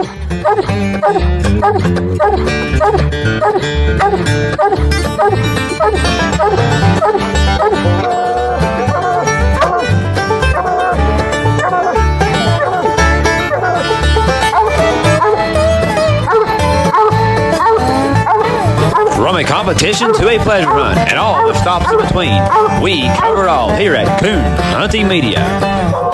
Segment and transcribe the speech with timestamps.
[0.00, 0.08] From
[19.36, 22.42] a competition to a pleasure hunt and all the stops in between,
[22.82, 24.40] we cover it all here at Coon
[24.72, 26.09] Hunting Media.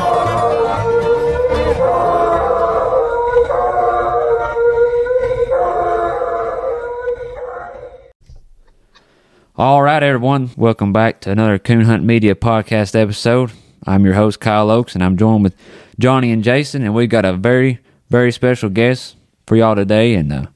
[9.59, 10.51] All right, everyone.
[10.55, 13.53] Welcome back to another Coon Hunt Media podcast episode.
[13.87, 15.55] I'm your host, Kyle Oakes, and I'm joined with
[15.99, 17.79] Johnny and Jason, and we've got a very,
[18.11, 20.53] very special guest for y'all today, and a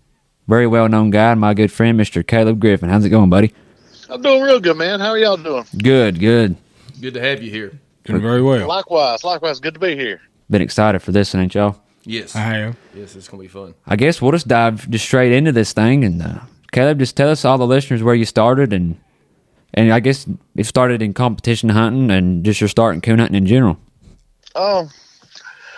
[0.49, 2.27] very well known guy, my good friend, Mr.
[2.27, 2.91] Caleb Griffin.
[2.91, 3.55] How's it going, buddy?
[4.11, 5.01] I'm doing real good, man.
[5.01, 5.65] How are y'all doing?
[5.79, 6.57] Good, good.
[7.01, 7.73] Good to have you here.
[8.05, 8.69] Doing very well.
[8.69, 9.61] Likewise, likewise.
[9.61, 10.21] Good to be here.
[10.51, 11.81] Been excited for this, ain't y'all?
[12.05, 12.37] Yes.
[12.37, 12.77] I am.
[12.95, 13.73] Yes, it's gonna be fun.
[13.87, 16.41] I guess we'll just dive just straight into this thing, and uh,
[16.73, 18.99] Caleb, just tell us all the listeners where you started, and
[19.75, 20.27] and I guess
[20.57, 23.79] it started in competition hunting, and just your start in coon hunting in general.
[24.55, 24.91] Um,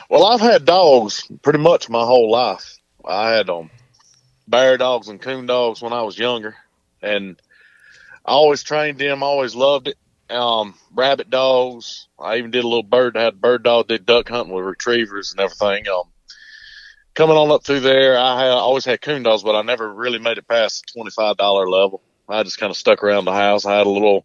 [0.09, 2.79] well, I've had dogs pretty much my whole life.
[3.05, 3.71] I had um
[4.47, 6.55] bear dogs and coon dogs when I was younger,
[7.01, 7.41] and
[8.25, 9.23] I always trained them.
[9.23, 9.97] Always loved it.
[10.31, 12.09] Um, rabbit dogs.
[12.19, 13.17] I even did a little bird.
[13.17, 13.89] I had a bird dog.
[13.89, 15.89] Did duck hunting with retrievers and everything.
[15.89, 16.05] Um,
[17.15, 20.19] coming on up through there, I had always had coon dogs, but I never really
[20.19, 22.03] made it past the twenty five dollar level.
[22.29, 23.67] I just kind of stuck around the house.
[23.67, 24.25] I had a little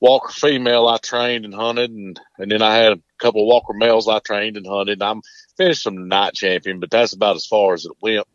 [0.00, 3.72] Walker female I trained and hunted, and and then I had a couple of Walker
[3.72, 5.02] males I trained and hunted.
[5.02, 5.22] I'm
[5.56, 8.26] finished some night champion, but that's about as far as it went.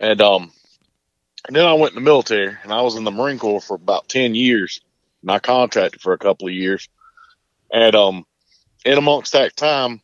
[0.00, 0.52] And um,
[1.46, 3.74] and then I went in the military, and I was in the Marine Corps for
[3.74, 4.80] about ten years,
[5.22, 6.88] and I contracted for a couple of years.
[7.72, 8.24] And um,
[8.84, 10.00] in amongst that time,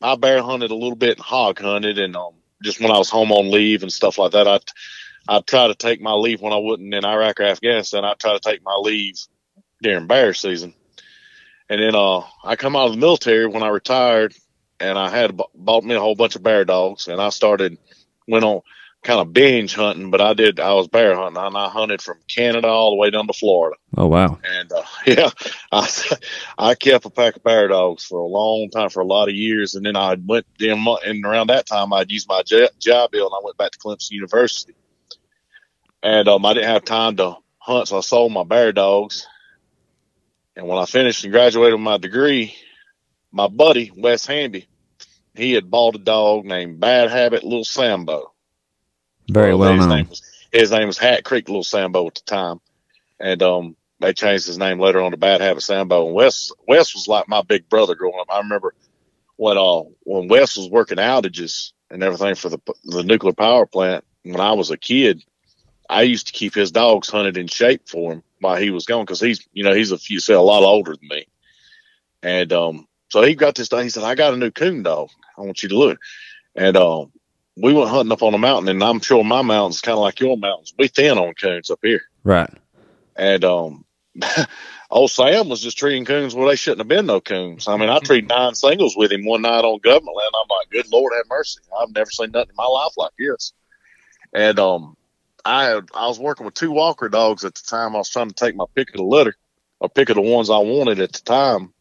[0.00, 3.10] I bear hunted a little bit and hog hunted, and um, just when I was
[3.10, 4.60] home on leave and stuff like that, I
[5.28, 8.04] I'd try to take my leave when I wasn't in Iraq or Afghanistan.
[8.04, 9.16] I'd try to take my leave
[9.82, 10.74] during bear season.
[11.68, 14.34] And then uh, I come out of the military when I retired,
[14.80, 17.78] and I had bought me a whole bunch of bear dogs, and I started
[18.26, 18.62] went on
[19.02, 20.10] kind of binge hunting.
[20.10, 23.10] But I did I was bear hunting, and I hunted from Canada all the way
[23.10, 23.76] down to Florida.
[23.96, 24.38] Oh wow!
[24.44, 25.30] And uh, yeah,
[25.72, 25.88] I
[26.58, 29.34] I kept a pack of bear dogs for a long time, for a lot of
[29.34, 33.26] years, and then I went in and around that time I'd used my job bill,
[33.26, 34.74] and I went back to Clemson University,
[36.02, 39.26] and um, I didn't have time to hunt, so I sold my bear dogs.
[40.56, 42.54] And when I finished and graduated with my degree,
[43.32, 44.66] my buddy Wes Hamby,
[45.34, 48.32] he had bought a dog named Bad Habit Little Sambo.
[49.30, 49.98] Very well his known.
[49.98, 52.60] Name was, his name was Hat Creek Little Sambo at the time,
[53.18, 56.06] and um, they changed his name later on to Bad Habit Sambo.
[56.06, 58.28] And Wes Wes was like my big brother growing up.
[58.30, 58.74] I remember
[59.36, 64.04] when uh when Wes was working outages and everything for the the nuclear power plant
[64.22, 65.22] when I was a kid.
[65.88, 69.04] I used to keep his dogs hunted in shape for him while he was gone
[69.04, 71.26] because he's you know he's a few say a lot older than me,
[72.22, 73.82] and um so he got this dog.
[73.82, 75.08] He said I got a new coon dog.
[75.36, 75.98] I want you to look,
[76.54, 77.12] and um
[77.60, 80.20] we went hunting up on a mountain, and I'm sure my mountain's kind of like
[80.20, 80.74] your mountains.
[80.78, 82.50] We thin on coons up here, Right.
[83.16, 83.84] and um.
[84.92, 87.68] Old Sam was just treating coons where they shouldn't have been no coons.
[87.68, 90.34] I mean, I treated nine singles with him one night on government land.
[90.34, 91.60] I'm like, good Lord have mercy.
[91.80, 93.52] I've never seen nothing in my life like this.
[94.32, 94.96] And um,
[95.44, 97.94] I I was working with two Walker dogs at the time.
[97.94, 99.36] I was trying to take my pick of the litter,
[99.78, 101.72] or pick of the ones I wanted at the time.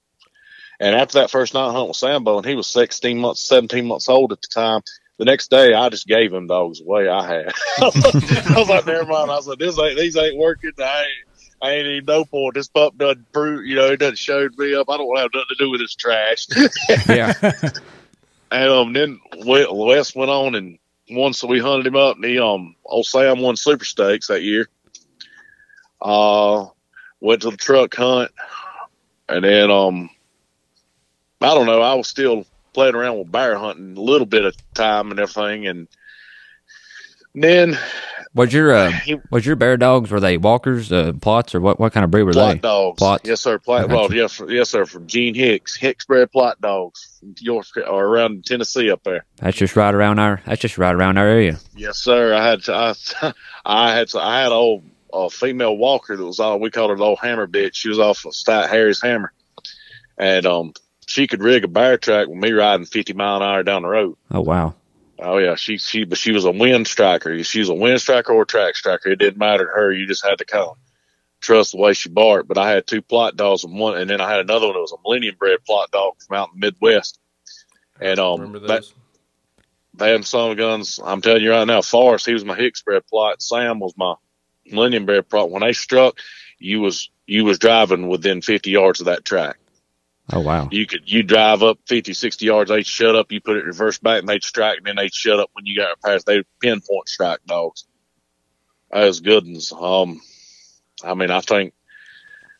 [0.79, 4.07] And after that first night hunt with Sambo, and he was 16 months, 17 months
[4.07, 4.81] old at the time.
[5.19, 7.53] The next day, I just gave him dogs away I had.
[7.77, 9.29] I was like, never mind.
[9.29, 10.71] I said, this ain't, these ain't working.
[10.79, 12.55] I ain't, I ain't even no point.
[12.55, 14.89] This pup doesn't prove, you know, it doesn't show me up.
[14.89, 16.47] I don't want to have nothing to do with this trash.
[17.07, 17.33] Yeah.
[18.51, 20.79] And um, then Wes went on and
[21.35, 22.15] so we hunted him up.
[22.15, 24.67] And he, um, old Sam won Super Stakes that year.
[26.01, 26.65] Uh,
[27.19, 28.31] went to the truck hunt,
[29.27, 30.09] and then um,
[31.41, 31.81] I don't know.
[31.81, 35.67] I was still playing around with bear hunting a little bit of time and everything,
[35.67, 35.87] and
[37.35, 37.77] then
[38.33, 41.79] Was your uh, he was your bear dogs were they walkers, uh, Plotts, or what?
[41.79, 42.59] What kind of breed were Plott they?
[42.59, 43.01] dogs.
[43.01, 43.19] Plotts.
[43.25, 43.59] Yes, sir.
[43.59, 43.83] Plott.
[43.85, 43.93] Okay.
[43.93, 44.85] Well, yes, yes, sir.
[44.85, 49.25] From Gene Hicks, Hicks bred Plott dogs York or around Tennessee up there.
[49.37, 50.41] That's just right around our.
[50.45, 51.59] That's just right around our area.
[51.75, 52.33] Yes, sir.
[52.33, 52.93] I had I,
[53.65, 56.95] I had I had a old a female walker that was all we called her
[56.97, 57.75] the old hammer bitch.
[57.75, 59.33] She was off of Stat Harry's hammer,
[60.17, 60.73] and um
[61.09, 63.87] she could rig a bear track with me riding fifty mile an hour down the
[63.89, 64.15] road.
[64.31, 64.75] Oh wow.
[65.17, 67.43] Oh yeah, she she but she was a wind striker.
[67.43, 69.09] She was a wind striker or a track striker.
[69.09, 69.91] It didn't matter to her.
[69.91, 70.77] You just had to kind of
[71.41, 72.47] trust the way she barked.
[72.47, 74.81] But I had two Plott dogs and one, and then I had another one that
[74.81, 77.19] was a millennium bred Plott dog from out in the Midwest.
[77.99, 78.93] And um, Remember that- those?
[79.95, 80.99] they had some guns.
[81.03, 83.41] I'm telling you right now, Forrest, he was my Hicks bred Plott.
[83.41, 84.13] Sam was my
[84.65, 85.49] Millennium bred Plott.
[85.49, 86.17] When they struck,
[86.59, 89.57] you was you was driving within 50 yards of that track.
[90.31, 90.69] Oh wow.
[90.71, 93.97] You could you drive up 50, 60 yards, they'd shut up, you put it reverse
[93.97, 96.25] back, and they'd strike, and then they'd shut up when you got past.
[96.25, 97.85] They pinpoint strike dogs.
[98.91, 99.71] That was good ones.
[99.71, 100.21] Um,
[101.03, 101.73] I mean, I think,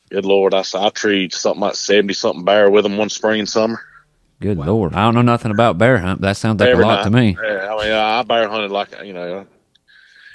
[0.10, 3.50] good lord, I I treed something like 70 something bear with them one spring and
[3.50, 3.81] summer.
[4.39, 4.94] Good lord.
[4.94, 6.21] I don't know nothing about bear hunt.
[6.21, 7.38] That sounds like Every a lot to me.
[7.42, 9.45] Yeah, I mean, I bear hunted like you know,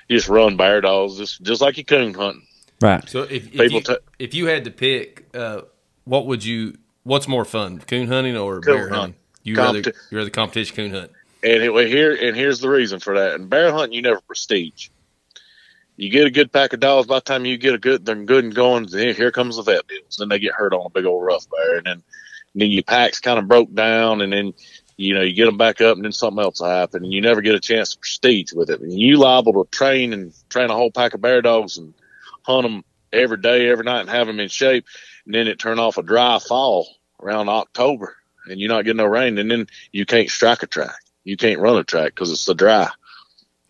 [0.08, 2.46] you just run bear dogs, just just like you coon hunting.
[2.82, 3.08] Right.
[3.08, 5.62] So if, if People you ta- if you had to pick, uh,
[6.04, 6.76] what would you?
[7.04, 8.98] What's more fun, coon hunting or Coon bear hunting?
[8.98, 9.14] hunting.
[9.42, 11.10] You rather Competi- you rather competition coon hunt?
[11.42, 13.34] And it, well, here and here's the reason for that.
[13.34, 14.88] In bear hunting, you never prestige.
[15.96, 17.06] You get a good pack of dogs.
[17.06, 18.86] By the time you get a good, they're good and going.
[18.86, 20.16] Then here comes the vet bills.
[20.18, 22.02] Then they get hurt on a big old rough bear, and then
[22.54, 24.54] and then your packs kind of broke down, and then
[24.96, 27.20] you know you get them back up, and then something else will happen, and you
[27.20, 28.80] never get a chance to prestige with it.
[28.80, 31.92] And you liable to train and train a whole pack of bear dogs and
[32.42, 34.86] hunt them every day, every night, and have them in shape,
[35.26, 36.88] and then it turn off a dry fall
[37.20, 38.16] around October,
[38.46, 41.60] and you're not getting no rain, and then you can't strike a track, you can't
[41.60, 42.88] run a track because it's so dry.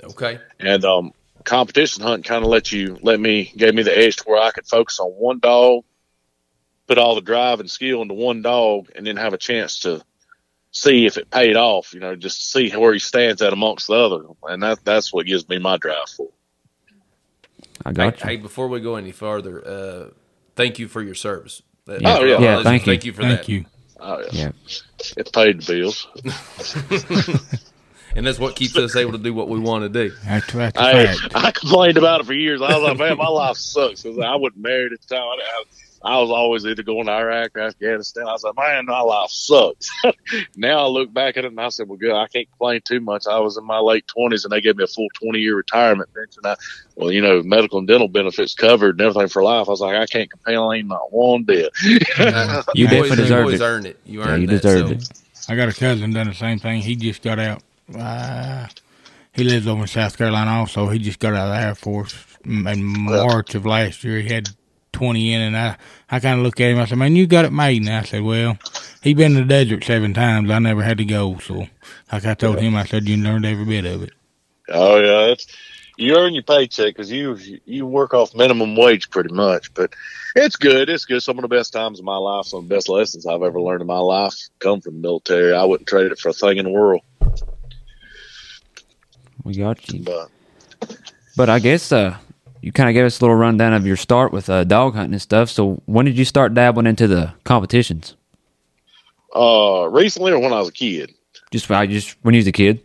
[0.02, 0.38] Okay.
[0.60, 1.12] And um,
[1.44, 4.50] competition hunt kind of let you let me gave me the edge to where I
[4.50, 5.84] could focus on one dog,
[6.86, 10.02] put all the drive and skill into one dog, and then have a chance to
[10.72, 11.94] see if it paid off.
[11.94, 15.26] You know, just see where he stands at amongst the other, and that that's what
[15.26, 16.28] gives me my drive for.
[17.84, 18.26] I Hey, got you.
[18.28, 20.10] hey, before we go any further, uh,
[20.56, 21.62] thank you for your service.
[21.86, 22.16] That- Yeah.
[22.18, 22.38] Oh, yeah.
[22.40, 22.92] Yeah, thank you.
[22.92, 23.48] Thank you for Thank that.
[23.48, 23.64] you.
[24.00, 24.26] Oh, yeah.
[24.32, 24.50] Yeah.
[25.16, 26.08] It paid the bills.
[28.16, 30.14] And that's what keeps us able to do what we want to do.
[30.24, 31.32] That's, that's a I, fact.
[31.34, 32.62] I complained about it for years.
[32.62, 34.04] I was like, man, my life sucks.
[34.04, 35.24] 'Cause I wasn't married at the time.
[35.24, 35.64] I, I
[36.18, 38.26] was always either going to Iraq or Afghanistan.
[38.28, 39.88] I was like, man, my life sucks.
[40.56, 42.12] now I look back at it and I said, well, good.
[42.12, 43.26] I can't complain too much.
[43.26, 46.10] I was in my late twenties and they gave me a full 20 year retirement
[46.14, 46.42] pension.
[46.44, 46.56] I,
[46.96, 49.66] well, you know, medical and dental benefits covered and everything for life.
[49.66, 51.72] I was like, I can't complain not one bit.
[52.18, 53.64] Uh, You always, definitely deserved always it.
[53.64, 54.00] earned it.
[54.04, 55.20] You Yeah, you that, deserved so- it.
[55.48, 56.80] I got a cousin done the same thing.
[56.80, 57.62] He just got out.
[57.94, 58.66] Uh,
[59.32, 60.88] he lives over in South Carolina also.
[60.88, 62.14] He just got out of the Air Force
[62.44, 64.20] in in March of last year.
[64.20, 64.48] He had
[64.94, 65.76] 20 in, and I,
[66.10, 66.78] I kind of looked at him.
[66.78, 67.82] I said, man, you got it made.
[67.82, 68.56] And I said, well,
[69.02, 70.50] he been in the desert seven times.
[70.50, 71.38] I never had to go.
[71.38, 71.66] So,
[72.10, 74.12] like I told him, I said, you learned every bit of it.
[74.70, 75.46] Oh yeah, it's
[75.96, 79.94] you earn your paycheck because you you work off minimum wage pretty much, but
[80.34, 80.88] it's good.
[80.88, 81.22] It's good.
[81.22, 83.60] Some of the best times of my life, some of the best lessons I've ever
[83.60, 85.54] learned in my life come from the military.
[85.54, 87.02] I wouldn't trade it for a thing in the world.
[89.44, 90.02] We got you.
[90.02, 90.30] But
[91.36, 92.16] But I guess uh,
[92.64, 95.12] you kind of gave us a little rundown of your start with uh, dog hunting
[95.12, 95.50] and stuff.
[95.50, 98.16] So when did you start dabbling into the competitions?
[99.36, 101.12] uh, recently, or when I was a kid,
[101.50, 102.80] Just I just when you was a kid.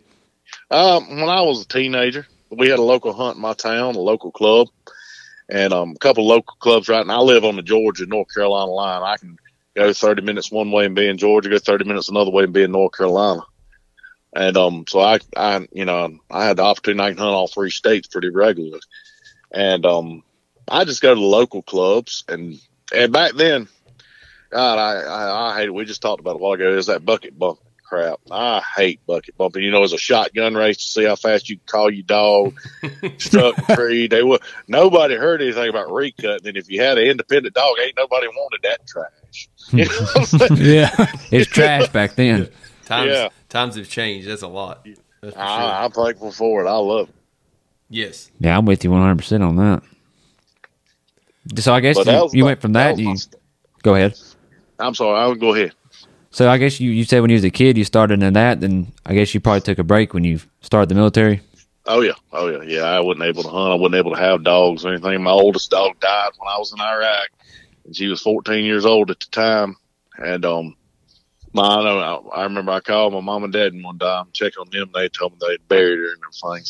[0.70, 4.00] um, when I was a teenager, we had a local hunt in my town, a
[4.00, 4.68] local club,
[5.48, 7.20] and um, a couple local clubs right now.
[7.20, 9.02] I live on the Georgia North Carolina line.
[9.02, 9.38] I can
[9.74, 12.52] go 30 minutes one way and be in Georgia, go 30 minutes another way and
[12.52, 13.42] be in North Carolina.
[14.34, 17.48] And um, so I, I, you know, I had the opportunity I can hunt all
[17.48, 18.80] three states pretty regularly.
[19.52, 20.22] And um,
[20.68, 22.58] I just go to the local clubs, and
[22.94, 23.68] and back then,
[24.50, 25.74] God, I, I, I hate it.
[25.74, 26.76] We just talked about it a while ago.
[26.76, 28.20] Is that bucket bump crap?
[28.30, 29.62] I hate bucket bumping.
[29.64, 32.54] You know, it's a shotgun race to see how fast you can call your dog,
[33.18, 34.06] struck a tree.
[34.06, 36.44] They would nobody heard anything about recut.
[36.46, 39.10] And if you had an independent dog, ain't nobody wanted that trash.
[39.72, 40.56] You know what I'm saying?
[40.74, 41.06] Yeah.
[41.30, 42.48] It's trash back then.
[42.86, 43.28] Times Yeah.
[43.48, 44.28] times have changed.
[44.28, 44.84] That's a lot.
[45.22, 45.40] That's for sure.
[45.44, 46.68] I, I'm thankful for it.
[46.68, 47.14] I love it.
[47.90, 48.30] Yes.
[48.40, 49.82] Yeah, I'm with you 100 percent on that.
[51.56, 52.92] So I guess you, was you my- went from that.
[52.92, 53.16] was You my-
[53.82, 54.18] go ahead.
[54.78, 55.18] I'm sorry.
[55.18, 55.72] I'll go ahead.
[56.30, 58.60] So I guess you, you said when you was a kid you started in that.
[58.60, 61.40] Then I guess you probably took a break when you started the military.
[61.86, 62.82] Oh yeah, oh yeah, yeah.
[62.84, 63.72] I wasn't able to hunt.
[63.72, 65.22] I wasn't able to have dogs or anything.
[65.22, 67.28] My oldest dog died when I was in Iraq,
[67.84, 69.76] and she was 14 years old at the time.
[70.18, 70.76] And um,
[71.52, 74.52] my I, know, I remember I called my mom and dad and one time, check
[74.60, 74.90] on them.
[74.94, 76.64] They told me they'd buried her and everything.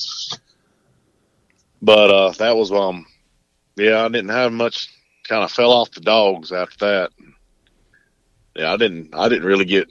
[1.82, 3.06] But uh, that was um,
[3.76, 4.88] yeah, I didn't have much.
[5.28, 7.10] Kind of fell off the dogs after that.
[8.56, 9.14] Yeah, I didn't.
[9.14, 9.88] I didn't really get.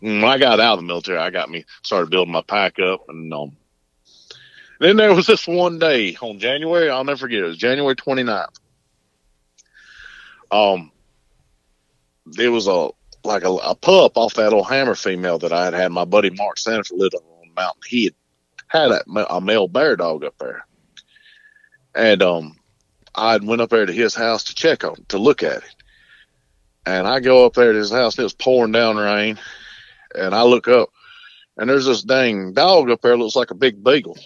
[0.00, 3.04] When I got out of the military, I got me started building my pack up,
[3.08, 3.56] and um,
[4.80, 8.46] then there was this one day on January, I'll never forget it, was January 29th.
[10.50, 10.92] Um,
[12.26, 12.90] there was a,
[13.24, 15.90] like a, a pup off that old hammer female that I had had.
[15.90, 17.22] My buddy Mark Sanford lived on
[17.54, 17.82] mountain.
[17.86, 18.14] He had
[18.68, 20.64] had a, a male bear dog up there.
[21.94, 22.56] And, um,
[23.14, 25.74] I went up there to his house to check on, to look at it.
[26.86, 29.38] And I go up there to his house and it was pouring down rain.
[30.14, 30.90] And I look up
[31.58, 34.16] and there's this dang dog up there looks like a big beagle,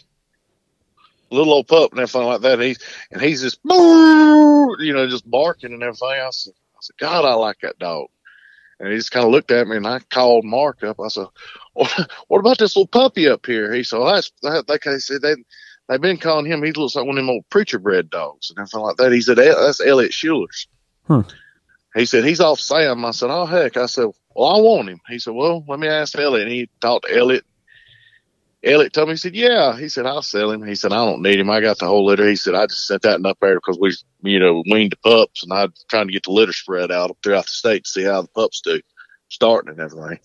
[1.31, 2.61] little old pup and everything like that.
[2.61, 2.79] He's
[3.11, 6.09] and he's just you know just barking and everything.
[6.09, 8.09] I said, I said, God, I like that dog.
[8.79, 11.01] And he just kind of looked at me, and I called Mark up.
[11.01, 11.27] I said,
[11.73, 15.23] "What about this little puppy up here?" He said, well, "That's that." Like I said,
[15.23, 15.37] they
[15.93, 16.63] they've been calling him.
[16.63, 19.13] He looks like one of them old preacher bred dogs and everything like that.
[19.13, 20.67] He said, "That's Elliot Schuler's."
[21.07, 21.23] Huh.
[21.95, 23.05] He said he's off Sam.
[23.05, 25.89] I said, "Oh heck!" I said, "Well, I want him." He said, "Well, let me
[25.89, 27.45] ask Elliot." And he talked to Elliot.
[28.65, 31.23] Elliot told me, he said, "Yeah." He said, "I'll sell him." He said, "I don't
[31.23, 31.51] need him.
[31.51, 33.93] I got the whole litter." He said, "I just sent that up there because we,
[34.23, 37.45] you know, weaned the pups, and I'm trying to get the litter spread out throughout
[37.45, 38.81] the state to see how the pups do,
[39.29, 40.21] starting and everything."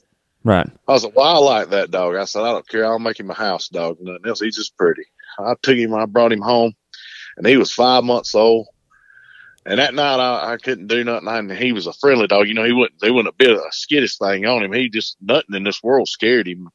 [0.48, 0.70] Right.
[0.88, 2.86] I was like, "Well, I like that dog." I said, "I don't care.
[2.86, 3.98] I'll make him a house dog.
[4.00, 4.40] Nothing else.
[4.40, 5.04] He's just pretty."
[5.38, 5.94] I took him.
[5.94, 6.74] I brought him home,
[7.36, 8.68] and he was five months old.
[9.66, 11.28] And that night, I, I couldn't do nothing.
[11.28, 12.48] And he was a friendly dog.
[12.48, 13.02] You know, he wouldn't.
[13.02, 14.72] They wouldn't a bit of a skittish thing on him.
[14.72, 16.70] He just nothing in this world scared him.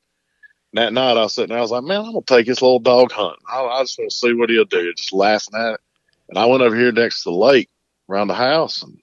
[0.74, 1.58] And that night, I was sitting there.
[1.58, 3.42] I was like, "Man, I'm gonna take this little dog hunting.
[3.50, 5.80] I, I just want to see what he'll do." Just laughing at it.
[6.28, 7.70] And I went over here next to the lake
[8.10, 8.98] around the house, and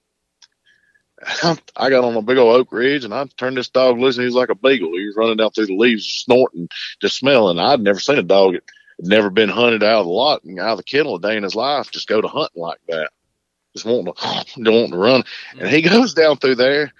[1.76, 4.16] I got on a big old oak ridge, and I turned this dog loose.
[4.16, 4.92] And he was like a beagle.
[4.92, 6.68] He was running down through the leaves, snorting,
[7.00, 7.58] just smelling.
[7.58, 8.62] I'd never seen a dog that
[8.96, 11.36] had never been hunted out of the lot and out of the kennel a day
[11.36, 13.10] in his life just go to hunting like that.
[13.74, 15.24] Just wanting to, wanting to run.
[15.58, 16.92] And he goes down through there,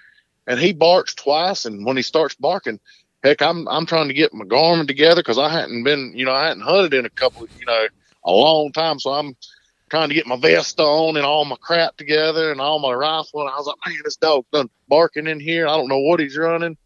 [0.46, 1.64] and he barks twice.
[1.64, 2.78] And when he starts barking,
[3.22, 6.32] heck, I'm I'm trying to get my garment together because I hadn't been, you know,
[6.32, 7.86] I hadn't hunted in a couple, you know,
[8.24, 8.98] a long time.
[8.98, 9.34] So I'm
[9.90, 13.40] trying to get my vest on and all my crap together and all my rifle.
[13.40, 15.66] And I was like, man, this dog done barking in here.
[15.66, 16.76] I don't know what he's running.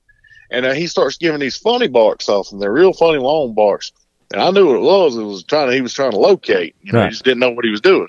[0.50, 3.92] And uh, he starts giving these funny barks off, and they're real funny long barks.
[4.32, 5.16] And I knew what it was.
[5.16, 6.75] It was trying to, he was trying to locate.
[6.82, 7.06] You know, Right.
[7.06, 8.08] he just didn't know what he was doing.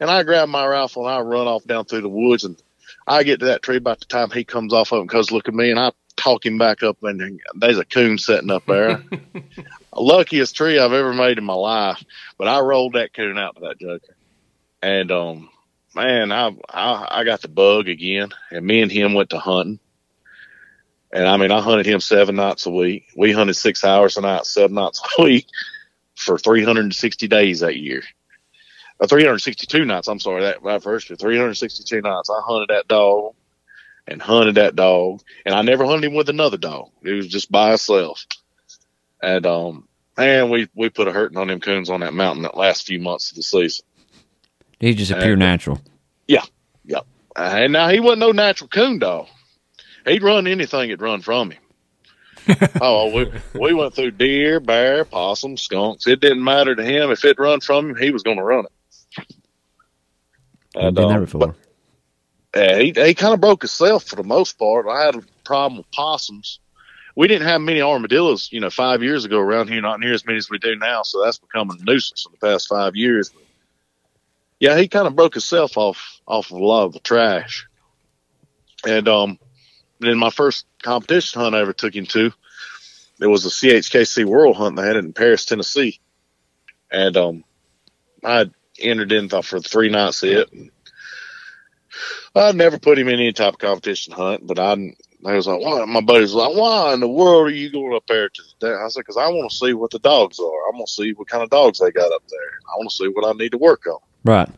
[0.00, 2.44] And I grab my rifle and I run off down through the woods.
[2.44, 2.56] And
[3.06, 5.30] I get to that tree by the time he comes off of it and goes
[5.30, 5.70] look at me.
[5.70, 6.96] And I talk him back up.
[7.02, 9.02] And there's a coon sitting up there.
[10.00, 12.02] Luckiest tree I've ever made in my life.
[12.38, 14.16] But I rolled that coon out to that joker.
[14.82, 15.50] And, um,
[15.94, 18.30] man, I, I, I got the bug again.
[18.50, 19.78] And me and him went to hunting.
[21.12, 23.08] And I mean, I hunted him seven nights a week.
[23.14, 25.46] We hunted six hours a night, seven nights a week
[26.14, 28.02] for 360 days that year.
[28.98, 30.08] Uh, 362 nights.
[30.08, 32.30] I'm sorry, that, that first year, 362 nights.
[32.30, 33.34] I hunted that dog
[34.06, 35.22] and hunted that dog.
[35.44, 36.90] And I never hunted him with another dog.
[37.02, 38.24] It was just by himself.
[39.22, 39.88] And, um,
[40.18, 42.98] man, we, we put a hurting on them coons on that mountain that last few
[42.98, 43.84] months of the season.
[44.80, 45.80] He just appeared natural.
[47.34, 49.26] Uh, and now he wasn't no natural coon dog.
[50.06, 51.62] He'd run anything that'd run from him.
[52.82, 56.06] oh, we we went through deer, bear, possum, skunks.
[56.06, 57.96] It didn't matter to him if it run from him.
[57.96, 59.24] He was going to run it.
[60.76, 61.54] I've And, been there um, before.
[62.54, 64.86] uh, he he kind of broke himself for the most part.
[64.86, 66.60] I had a problem with possums.
[67.14, 69.80] We didn't have many armadillos, you know, five years ago around here.
[69.80, 71.02] Not near as many as we do now.
[71.02, 73.30] So that's become a nuisance in the past five years.
[74.58, 77.66] Yeah, he kind of broke himself off off of a lot of the trash.
[78.86, 79.38] And um,
[80.00, 82.32] then my first competition hunt I ever took him to,
[83.20, 86.00] it was a CHKC World Hunt they had it in Paris, Tennessee,
[86.90, 87.44] and um,
[88.24, 88.50] I
[88.80, 90.50] entered in for three nights it.
[92.34, 95.60] I never put him in any type of competition hunt, but I, I was like,
[95.60, 95.84] why?
[95.84, 98.74] My buddy was like, why in the world are you going up there to the
[98.74, 100.44] I said, because I want to see what the dogs are.
[100.44, 102.58] I want to see what kind of dogs they got up there.
[102.66, 104.00] I want to see what I need to work on.
[104.24, 104.48] Right.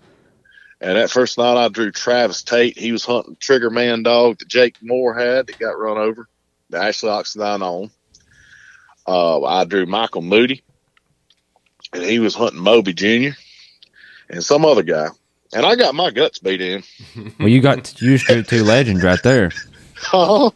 [0.80, 2.78] And that first night I drew Travis Tate.
[2.78, 6.28] He was hunting Trigger Man dog that Jake Moore had that got run over,
[6.70, 7.90] the Ashley Oxidine on.
[9.06, 10.62] Uh, I drew Michael Moody,
[11.92, 13.36] and he was hunting Moby Jr.
[14.30, 15.08] and some other guy.
[15.52, 16.82] And I got my guts beat in.
[17.38, 19.52] Well, you got you drew two legends right there.
[20.12, 20.52] Oh,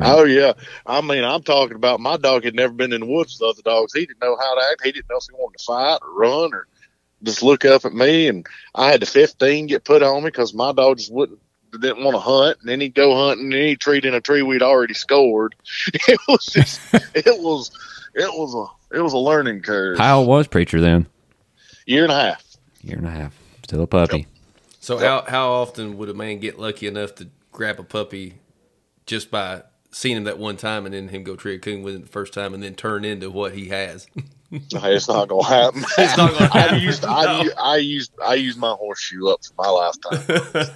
[0.00, 0.54] Oh yeah.
[0.86, 3.62] I mean, I'm talking about my dog had never been in the woods with other
[3.62, 3.92] dogs.
[3.92, 4.84] He didn't know how to act.
[4.84, 6.66] He didn't know if he wanted to fight or run or
[7.22, 8.28] just look up at me.
[8.28, 11.40] And I had the 15 get put on me because my dog just wouldn't
[11.72, 12.58] didn't want to hunt.
[12.60, 15.54] And then he'd go hunting and he'd treat in a tree we'd already scored.
[16.08, 17.70] It was just, it was,
[18.14, 19.98] it was a, it was a learning curve.
[19.98, 21.06] How old was Preacher then?
[21.86, 22.44] Year and a half.
[22.82, 23.34] Year and a half.
[23.64, 24.26] Still a puppy.
[24.80, 28.40] So how how often would a man get lucky enough to grab a puppy
[29.06, 31.94] just by seeing him that one time and then him go tree a coon with
[31.94, 34.08] it the first time and then turn into what he has?
[34.50, 35.84] It's not gonna happen.
[35.98, 36.80] It's not gonna I happen.
[36.80, 40.26] used, I, used, I used, I used my horseshoe up for my lifetime.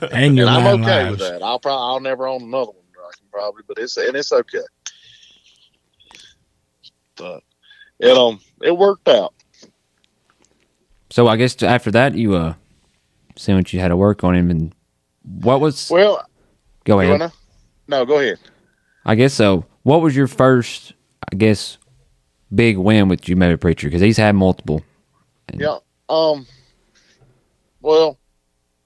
[0.13, 1.11] And and I'm okay lives.
[1.11, 1.43] with that.
[1.43, 4.59] I'll probably I'll never own another one, I can probably, but it's and it's okay.
[7.17, 7.43] But
[7.99, 9.35] it um it worked out.
[11.11, 12.55] So I guess after that you uh
[13.37, 14.75] seen what you had to work on him and
[15.23, 16.25] what was Well,
[16.87, 17.11] go ahead.
[17.11, 17.33] wanna?
[17.89, 18.39] No, go ahead.
[19.05, 19.67] I guess so.
[19.83, 20.95] What was your first
[21.33, 21.79] I guess,
[22.55, 24.83] big win with you, maybe preacher, because he's had multiple.
[25.53, 25.79] Yeah.
[26.09, 26.47] Um.
[27.81, 28.19] Well,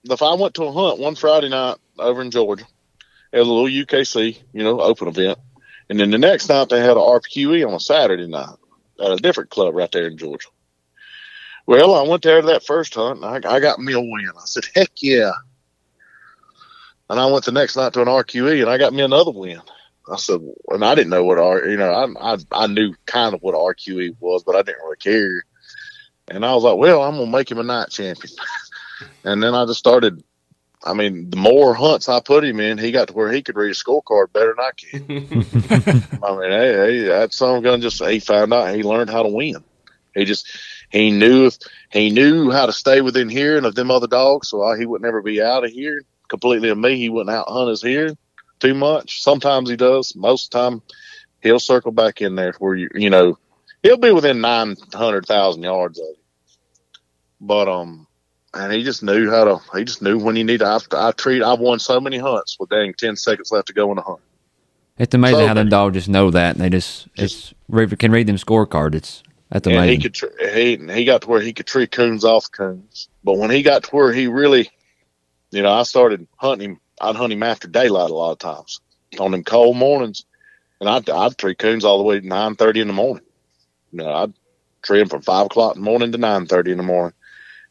[0.04, 2.64] if I went to a hunt one Friday night over in Georgia,
[3.32, 5.38] it was a little UKC, you know, open event,
[5.88, 8.56] and then the next night they had a RPQE on a Saturday night
[9.02, 10.48] at a different club right there in Georgia.
[11.66, 14.30] Well, I went there to that first hunt, and I, I got me a win.
[14.36, 15.32] I said, "Heck yeah!"
[17.10, 19.60] And I went the next night to an RQE, and I got me another win.
[20.08, 23.34] I said, and I didn't know what R, you know, I, I I knew kind
[23.34, 25.44] of what RQE was, but I didn't really care.
[26.28, 28.32] And I was like, well, I'm gonna make him a night champion.
[29.24, 30.22] and then I just started.
[30.84, 33.56] I mean, the more hunts I put him in, he got to where he could
[33.56, 35.02] read a scorecard better than I can.
[36.22, 39.28] I mean, hey, hey, that son gun just he found out he learned how to
[39.28, 39.64] win.
[40.14, 40.48] He just
[40.90, 41.58] he knew if
[41.90, 45.02] he knew how to stay within hearing of them other dogs, so I, he would
[45.02, 46.96] never be out of here completely of me.
[46.96, 48.16] He wouldn't out hunt his hearing
[48.60, 49.22] too much.
[49.22, 50.16] Sometimes he does.
[50.16, 50.82] Most of the time,
[51.42, 53.38] he'll circle back in there where you you know
[53.82, 56.18] he'll be within nine hundred thousand yards of it.
[57.40, 58.06] But um,
[58.54, 59.60] and he just knew how to.
[59.78, 60.66] He just knew when you need to.
[60.66, 61.42] I, I treat.
[61.42, 64.20] I've won so many hunts with dang ten seconds left to go in the hunt.
[64.98, 65.70] It's amazing So how the many.
[65.70, 67.54] dog just know that, and they just it's
[67.98, 68.94] can read them scorecard.
[68.94, 70.14] It's that's And he could.
[70.14, 73.08] tr- He he got to where he could tree coons off coons.
[73.24, 74.70] But when he got to where he really,
[75.50, 76.80] you know, I started hunting him.
[77.00, 78.80] I'd hunt him after daylight a lot of times
[79.18, 80.24] on them cold mornings,
[80.80, 83.24] and I'd I'd tree coons all the way to nine thirty in the morning.
[83.92, 84.32] You know, I'd
[84.82, 87.14] tree them from five o'clock in the morning to nine thirty in the morning.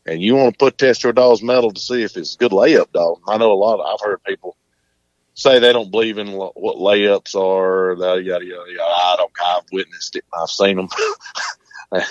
[0.05, 2.51] And you want to put test your dog's mettle to see if it's a good
[2.51, 3.19] layup dog.
[3.27, 3.79] I know a lot.
[3.79, 4.57] Of, I've heard people
[5.36, 7.93] say they don't believe in what, what layups are.
[7.93, 8.81] Yada yada yada.
[8.81, 9.31] I don't.
[9.45, 10.25] I've witnessed it.
[10.33, 10.89] I've seen them.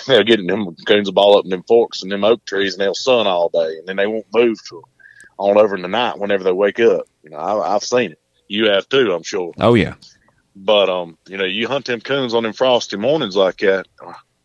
[0.07, 2.81] they'll get them coons a ball up in them forks and them oak trees, and
[2.81, 4.83] they'll sun all day, and then they won't move till
[5.39, 7.07] on over in the night whenever they wake up.
[7.23, 8.19] You know, I, I've seen it.
[8.47, 9.53] You have too, I'm sure.
[9.59, 9.95] oh yeah,
[10.55, 13.87] But um, you know, you hunt them coons on them frosty mornings like that,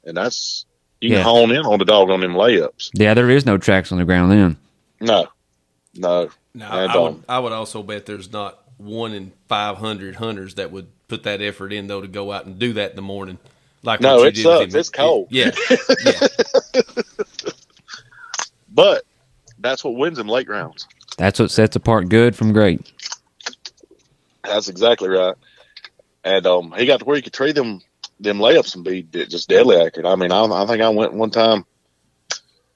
[0.04, 0.64] and that's
[1.00, 1.24] you can Yeah.
[1.24, 2.90] hone in on the dog on them layups.
[2.94, 3.12] yeah.
[3.14, 4.57] There is no tracks on the ground then.
[5.00, 5.28] No,
[5.94, 10.54] no, No, I I, would, I would also bet there's not one in 500 hunters
[10.57, 13.02] that would put that effort in, though, to go out and do that in the
[13.02, 13.38] morning.
[13.83, 14.74] Like No, what you it sucks.
[14.74, 14.80] him.
[14.80, 15.28] It's cold.
[15.30, 15.50] Yeah.
[16.04, 16.26] yeah.
[18.68, 19.04] but
[19.64, 20.87] that's what wins them late rounds.
[21.16, 22.81] That's what sets apart good from great.
[24.44, 25.35] That's exactly right.
[26.22, 27.81] And um, he got to where he could trade them
[28.20, 30.07] them layups and be just deadly accurate.
[30.07, 31.64] I mean, I, I think I went one time.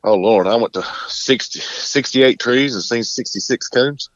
[0.02, 4.10] Oh Lord, I went to 60, 68 trees and seen sixty six coons.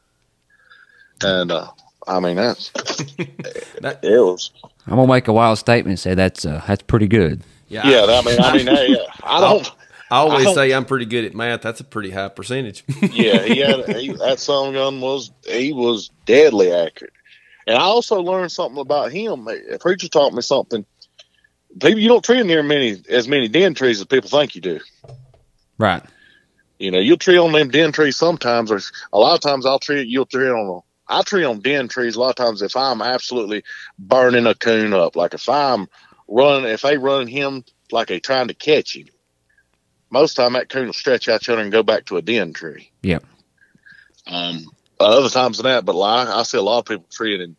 [1.23, 1.67] And uh,
[2.07, 2.69] I mean that's
[3.81, 4.51] That- it was
[4.87, 7.43] I'm gonna make a wild statement and say that's uh, that's pretty good.
[7.67, 7.87] Yeah.
[7.87, 8.05] yeah.
[8.07, 9.71] I mean I mean hey, uh, I don't.
[10.13, 11.63] I always I say I'm pretty good at math.
[11.63, 12.83] That's a pretty high percentage.
[13.01, 17.13] yeah, he had he, that sun gun was he was deadly accurate.
[17.65, 19.47] And I also learned something about him.
[19.47, 20.85] A preacher taught me something.
[21.81, 24.79] People, you don't tree near many as many den trees as people think you do.
[25.79, 26.03] Right.
[26.77, 28.81] You know, you'll tree on them den trees sometimes, or
[29.13, 30.03] a lot of times I'll tree.
[30.03, 30.83] You'll tree on.
[31.09, 33.63] A, I tree on den trees a lot of times if I'm absolutely
[33.97, 35.15] burning a coon up.
[35.15, 35.87] Like if I'm
[36.27, 39.07] running, if they run him like they trying to catch him,
[40.13, 42.91] most time that coon will stretch out yonder and go back to a den tree.
[43.01, 43.25] Yep.
[44.27, 44.67] Um,
[44.99, 47.55] other times than that, but like I see a lot of people treeing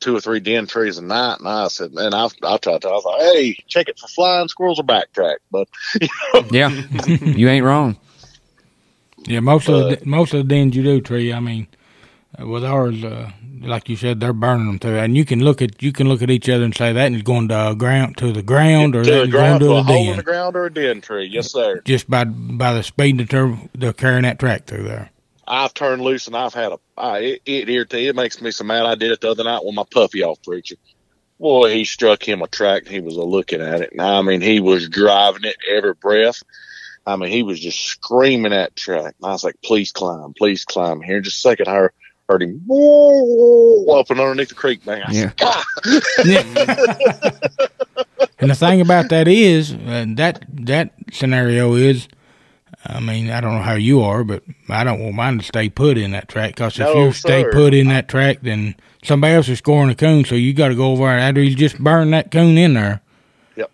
[0.00, 2.88] two or three den trees a night, and I said, man, I've I tried to.
[2.88, 5.68] I was like, hey, check it for flying squirrels or backtrack, but
[6.50, 6.70] Yeah.
[7.06, 7.96] you ain't wrong.
[9.26, 11.34] Yeah, most of the most of the dens you do tree.
[11.34, 11.66] I mean,
[12.38, 15.82] with ours, uh, like you said, they're burning them too, and you can look at
[15.82, 18.42] you can look at each other and say that is going to ground to the
[18.42, 20.72] ground or the ground, going to a to the hole in the ground or a
[20.72, 21.80] den tree, yes sir.
[21.84, 25.10] just by by the speed that they're they're carrying that track through there.
[25.46, 28.10] I've turned loose and I've had a I, it, it irritates.
[28.10, 28.86] It makes me so mad.
[28.86, 30.76] I did it the other night with my puffy off preacher.
[31.40, 32.82] Boy, he struck him a track.
[32.82, 33.92] And he was a looking at it.
[33.92, 36.42] And I mean, he was driving it every breath.
[37.06, 39.14] I mean, he was just screaming at track.
[39.20, 41.00] And I was like, please climb, please climb.
[41.00, 41.88] Here just a second, I
[42.30, 45.02] heard, heard him whoa, up and underneath the creek man.
[45.04, 45.32] I Yeah.
[48.40, 52.08] And the thing about that is uh, that that scenario is,
[52.86, 55.68] I mean, I don't know how you are, but I don't want mine to stay
[55.68, 57.50] put in that track because if No, you stay sir.
[57.52, 60.24] put in that track, then somebody else is scoring a coon.
[60.24, 63.02] So you got to go over and after you just burn that coon in there,
[63.56, 63.70] Yep.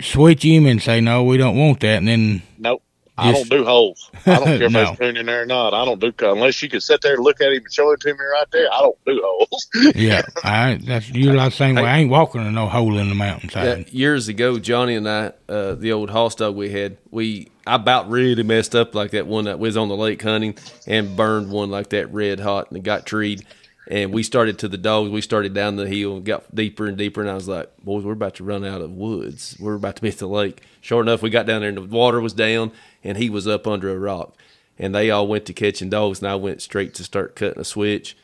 [0.00, 2.82] switch him and say no, we don't want that, and then Nope.
[3.20, 4.10] I Just- don't do holes.
[4.26, 4.78] I don't care if No.
[4.84, 5.74] there's a coon in there or not.
[5.74, 8.00] I don't do unless you can sit there and look at him and show it
[8.00, 8.72] to me right there.
[8.72, 9.68] I don't do holes.
[9.94, 13.14] yeah, I that's you like saying, well, I ain't walking in no hole in the
[13.14, 13.90] Yeah, mountainside.
[13.92, 18.08] years ago, Johnny and I, uh, the old hoss dog we had, we I about
[18.10, 20.56] really messed up like that one that was on the lake hunting
[20.86, 23.44] and burned one like that red hot and it got treed.
[23.90, 25.10] And we started to the dogs.
[25.10, 27.20] We started down the hill and got deeper and deeper.
[27.20, 29.56] And I was like, boys, we're about to run out of woods.
[29.58, 30.62] We're about to be at the lake.
[30.80, 32.70] Sure enough, we got down there and the water was down
[33.02, 34.36] and he was up under a rock.
[34.78, 37.64] And they all went to catching dogs, and I went straight to start cutting a
[37.64, 38.16] switch.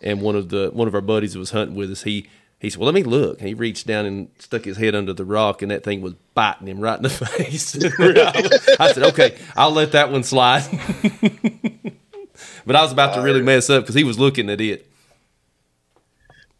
[0.00, 2.28] And one of the one of our buddies that was hunting with us, he
[2.60, 5.12] he said, "Well, let me look." And he reached down and stuck his head under
[5.12, 7.74] the rock, and that thing was biting him right in the face.
[8.78, 10.68] I said, "Okay, I'll let that one slide."
[12.64, 14.88] but I was about to really mess up because he was looking at it.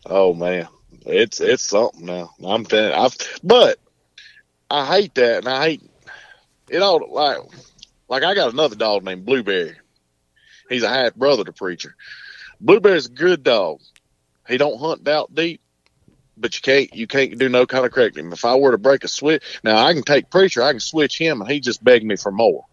[0.07, 0.69] Oh man,
[1.07, 2.31] it's it's something now.
[2.45, 2.93] I'm telling.
[2.93, 3.79] I've, but
[4.71, 5.91] I hate that, and I hate
[6.69, 7.07] it all.
[7.11, 7.39] Like
[8.09, 9.77] like I got another dog named Blueberry.
[10.69, 11.97] He's a half brother to Preacher.
[12.61, 13.81] Blueberry's a good dog.
[14.49, 15.61] He don't hunt out deep,
[16.37, 18.31] but you can't you can't do no kind of correcting.
[18.33, 21.19] If I were to break a switch, now I can take Preacher, I can switch
[21.19, 22.65] him, and he just begged me for more.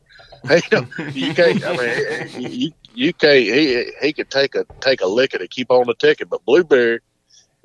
[0.50, 1.64] you can't.
[1.64, 3.44] I mean, you you can't.
[3.44, 7.00] He he could take a take a lick and keep on the ticket, but Blueberry,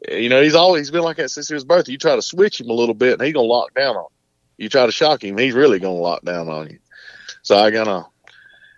[0.09, 1.88] you know, he's always been like that since his birth.
[1.88, 4.06] You try to switch him a little bit, and he's gonna lock down on.
[4.56, 4.64] You.
[4.64, 6.78] you try to shock him, he's really gonna lock down on you.
[7.42, 8.06] So I gotta.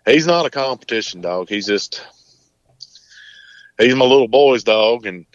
[0.07, 1.49] He's not a competition dog.
[1.49, 2.03] He's just.
[3.79, 5.27] He's my little boy's dog, and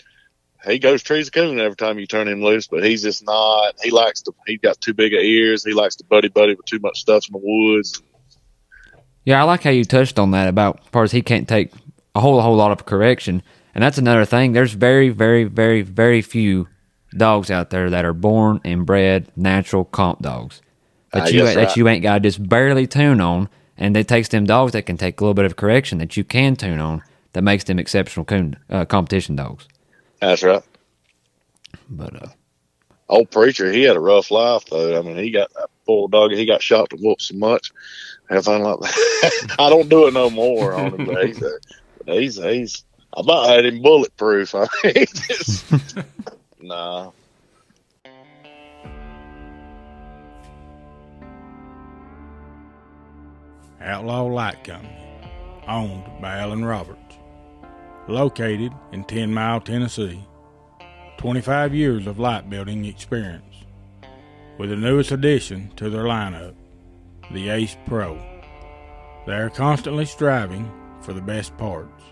[0.65, 2.67] he goes trees a coon every time you turn him loose.
[2.67, 3.75] But he's just not.
[3.81, 5.63] He likes to—he's got too big of ears.
[5.63, 8.01] He likes to buddy buddy with too much stuff in the woods.
[9.25, 11.71] Yeah, I like how you touched on that about as far as he can't take
[12.15, 13.41] a whole a whole lot of correction,
[13.73, 14.53] and that's another thing.
[14.53, 16.67] There's very very very very few
[17.15, 20.61] dogs out there that are born and bred natural comp dogs
[21.11, 21.77] that Uh, you that right.
[21.77, 24.97] you ain't got to just barely tune on, and it takes them dogs that can
[24.97, 28.25] take a little bit of correction that you can tune on that makes them exceptional
[28.25, 29.67] coon, uh, competition dogs.
[30.19, 30.63] That's right.
[31.89, 32.27] But uh,
[33.09, 34.97] Old preacher, he had a rough life though.
[34.97, 36.31] I mean, he got that poor dog.
[36.31, 37.71] He got shot to whoop so much,
[38.29, 39.55] everything like that.
[39.59, 41.05] I don't do it no more on him.
[41.05, 41.43] But he's,
[42.07, 42.83] he's he's.
[43.15, 44.55] I about had him bulletproof.
[44.55, 45.71] I mean, just
[46.59, 47.11] nah.
[53.81, 54.95] Outlaw Light Company,
[55.67, 56.99] owned by Alan Roberts.
[58.07, 60.25] Located in 10 Mile, Tennessee.
[61.17, 63.65] 25 years of light building experience.
[64.57, 66.55] With the newest addition to their lineup,
[67.31, 68.15] the Ace Pro.
[69.25, 70.69] They are constantly striving
[71.01, 72.02] for the best parts.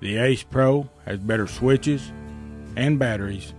[0.00, 2.12] The Ace Pro has better switches
[2.76, 3.54] and batteries,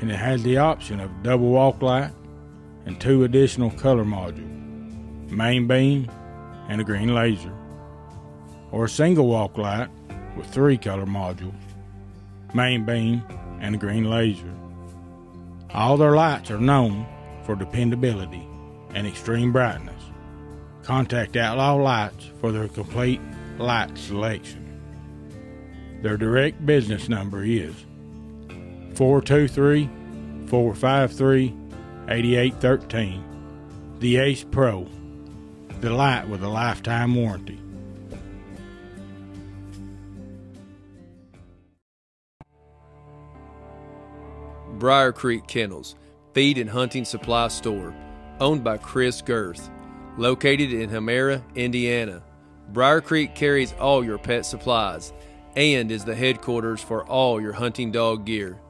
[0.00, 2.12] and it has the option of double walk light
[2.86, 4.58] and two additional color modules
[5.30, 6.10] main beam
[6.68, 7.52] and a green laser,
[8.70, 9.88] or a single walk light
[10.36, 11.54] with three color modules,
[12.54, 13.22] main beam,
[13.60, 14.54] and a green laser.
[15.74, 17.06] All their lights are known
[17.44, 18.46] for dependability
[18.94, 20.02] and extreme brightness.
[20.82, 23.20] Contact Outlaw Lights for their complete
[23.58, 24.67] light selection.
[26.02, 27.74] Their direct business number is
[28.94, 29.88] 423
[30.46, 31.54] 453
[32.08, 33.24] 8813.
[33.98, 34.86] The Ace Pro
[35.80, 37.60] the light with a lifetime warranty.
[44.78, 45.96] Briar Creek Kennels,
[46.34, 47.94] feed and hunting supply store,
[48.40, 49.70] owned by Chris Girth,
[50.16, 52.22] located in Hamera, Indiana.
[52.72, 55.12] Briar Creek carries all your pet supplies
[55.58, 58.60] and is the headquarters for all your hunting dog gear.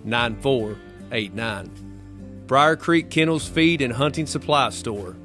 [0.05, 1.82] 9489.
[2.47, 5.15] Briar Creek Kennels Feed and Hunting Supply Store.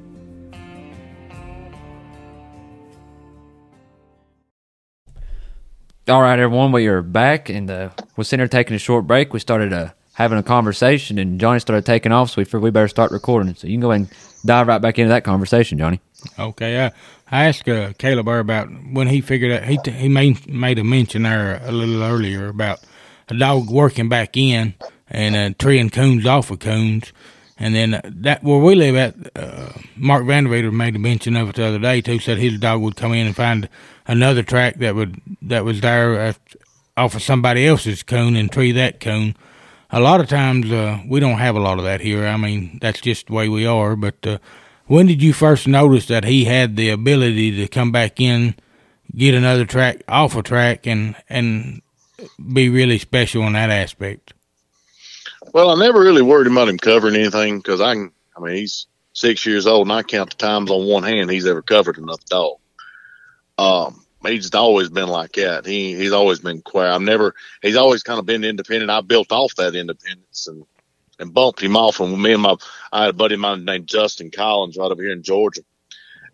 [6.07, 9.31] All right, everyone, we are back, and uh, we're sitting there taking a short break.
[9.31, 12.71] We started uh, having a conversation, and Johnny started taking off, so we figured we
[12.71, 13.53] better start recording.
[13.53, 16.01] So you can go ahead and dive right back into that conversation, Johnny.
[16.39, 16.91] Okay, I,
[17.31, 20.79] I asked uh, Caleb Burr about when he figured out he t- he made made
[20.79, 22.79] a mention there a little earlier about
[23.29, 24.73] a dog working back in
[25.09, 27.11] and uh, treeing coons off of coons,
[27.61, 31.55] And then that where we live at, uh, Mark Vanderveer made a mention of it
[31.55, 32.19] the other day too.
[32.19, 33.67] Said his dog would come in and find
[34.07, 36.39] another track that would that was there at,
[36.95, 39.35] off of somebody else's coon and tree that coon.
[39.91, 42.25] A lot of times uh, we don't have a lot of that here.
[42.25, 43.97] I mean that's just the way we are.
[43.97, 44.37] But uh,
[44.85, 48.55] when did you first notice that he had the ability to come back in,
[49.13, 51.81] get another track off a track, and and
[52.53, 54.33] be really special in that aspect?
[55.53, 58.11] Well, I never really worried about him covering anything because I can.
[58.35, 61.47] I mean, he's six years old, and I count the times on one hand he's
[61.47, 62.57] ever covered another dog.
[63.57, 65.65] Um, he's always been like that.
[65.65, 66.93] He he's always been quiet.
[66.93, 67.35] I've never.
[67.61, 68.91] He's always kind of been independent.
[68.91, 70.65] I built off that independence and
[71.19, 71.99] and bumped him off.
[71.99, 72.55] And me and my
[72.91, 75.61] I had a buddy of mine named Justin Collins right over here in Georgia,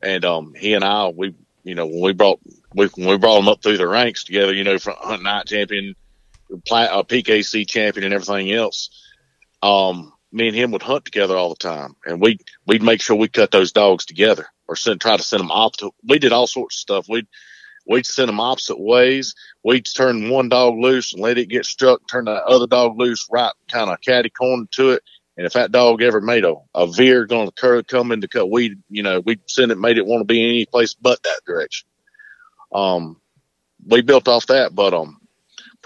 [0.01, 2.39] and um, he and I we you know when we brought
[2.73, 5.47] we when we brought him up through the ranks together, you know, from hunt night
[5.47, 5.95] champion,
[6.65, 8.89] plat, uh, PKC champion, and everything else
[9.65, 13.15] um, me and him would hunt together all the time, and we we'd make sure
[13.15, 15.91] we cut those dogs together or send try to send them opposite.
[16.07, 17.09] We did all sorts of stuff.
[17.09, 17.27] We'd
[17.87, 19.33] we'd send them opposite ways.
[19.63, 23.27] We'd turn one dog loose and let it get struck, turn that other dog loose,
[23.31, 25.03] right kind of catty corner to it.
[25.37, 28.77] And if that dog ever made a, a veer going to come into cut, we,
[28.89, 31.89] you know, we send it, made it want to be any place but that direction.
[32.73, 33.19] Um,
[33.85, 35.19] we built off that, but, um,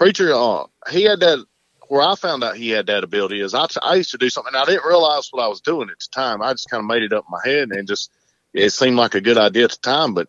[0.00, 1.44] preacher, uh, he had that,
[1.88, 4.54] where I found out he had that ability is I, I used to do something.
[4.54, 6.40] I didn't realize what I was doing at the time.
[6.40, 8.10] I just kind of made it up in my head and just
[8.54, 10.28] it seemed like a good idea at the time, but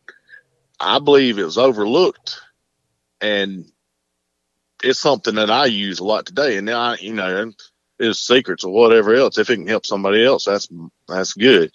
[0.78, 2.42] I believe it was overlooked,
[3.22, 3.66] and
[4.84, 6.58] it's something that I use a lot today.
[6.58, 7.54] And now I, you know,
[7.98, 9.38] it's secrets or whatever else.
[9.38, 10.68] If it can help somebody else, that's
[11.08, 11.72] that's good.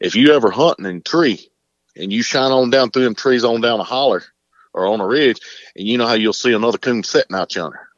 [0.00, 1.48] If you ever hunting in tree
[1.94, 4.24] and you shine on down through them trees on down a holler
[4.72, 5.40] or on a ridge,
[5.78, 7.88] and you know how you'll see another coon sitting out yonder.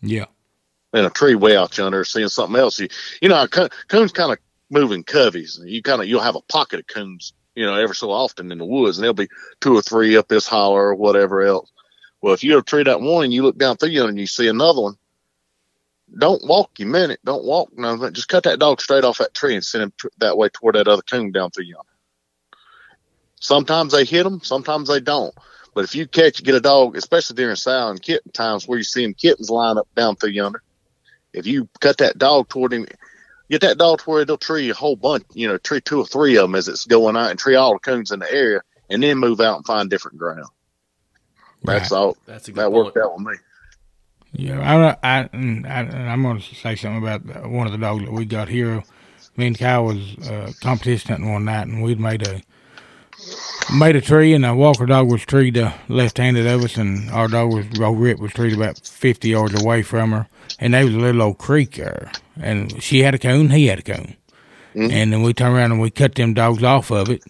[0.00, 0.26] Yeah
[0.94, 2.78] in a tree way out yonder, seeing something else.
[2.78, 2.88] You,
[3.20, 4.38] you know, coons kind of
[4.70, 5.58] move in coveys.
[5.64, 8.58] You kind of you'll have a pocket of coons, you know, ever so often in
[8.58, 9.28] the woods, and there'll be
[9.60, 11.70] two or three up this holler or whatever else.
[12.22, 14.26] Well, if you ever tree that one and you look down through you and you
[14.26, 14.94] see another one,
[16.16, 17.20] don't walk your minute.
[17.24, 17.70] Don't walk.
[17.76, 20.48] No, just cut that dog straight off that tree and send him t- that way
[20.48, 21.90] toward that other coon down through yonder.
[23.40, 25.34] Sometimes they hit them, sometimes they don't.
[25.74, 28.84] But if you catch, get a dog, especially during sow and kitten times where you
[28.84, 30.62] see them kittens line up down through yonder,
[31.32, 32.86] if you cut that dog toward him,
[33.50, 36.06] get that dog toward where it'll tree a whole bunch, you know, tree two or
[36.06, 38.62] three of them as it's going out and tree all the coons in the area
[38.88, 40.46] and then move out and find different ground.
[41.64, 41.80] Right.
[41.80, 42.16] That's all.
[42.26, 42.84] That's a good that point.
[42.84, 43.34] worked out with me.
[44.36, 48.12] Yeah, I, I, I, am going to say something about one of the dogs that
[48.12, 48.82] we got here.
[49.36, 52.42] Me and Kyle was uh, competition hunting one night, and we'd made a
[53.72, 57.28] made a tree, and a walker dog was treed uh, left-handed of us, and our
[57.28, 60.26] dog was old Rip was treed about 50 yards away from her,
[60.58, 63.78] and they was a little old creek there, and she had a coon, he had
[63.78, 64.16] a coon,
[64.74, 64.90] mm-hmm.
[64.90, 67.22] and then we turned around and we cut them dogs off of it,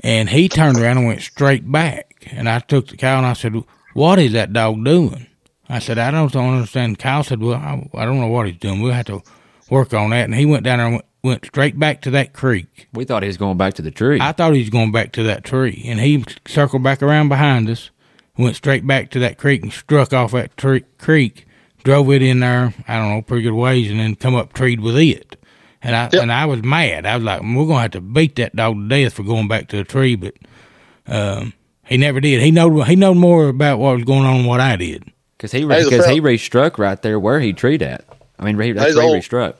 [0.00, 3.32] and he turned around and went straight back, and I took the cow and I
[3.34, 3.54] said,
[3.94, 5.26] "What is that dog doing?"
[5.68, 8.58] I said, "I don't, don't understand." Kyle said, "Well, I, I don't know what he's
[8.58, 8.80] doing.
[8.80, 9.22] We'll have to
[9.70, 12.32] work on that," and he went down there and went, went straight back to that
[12.32, 12.88] creek.
[12.92, 14.18] We thought he was going back to the tree.
[14.20, 17.68] I thought he was going back to that tree, and he circled back around behind
[17.68, 17.90] us,
[18.38, 21.46] went straight back to that creek and struck off that tree, creek,
[21.82, 22.72] drove it in there.
[22.86, 25.36] I don't know, pretty good ways, and then come up treed with it.
[25.82, 26.22] And I yep.
[26.22, 27.04] and I was mad.
[27.04, 29.68] I was like, we're gonna have to beat that dog to death for going back
[29.68, 30.34] to the tree, but
[31.06, 31.52] um,
[31.84, 32.40] he never did.
[32.40, 35.12] He know he know more about what was going on than what I did.
[35.36, 38.04] Because he because he restruck right there where he treed at.
[38.38, 39.56] I mean, that's where he restruck.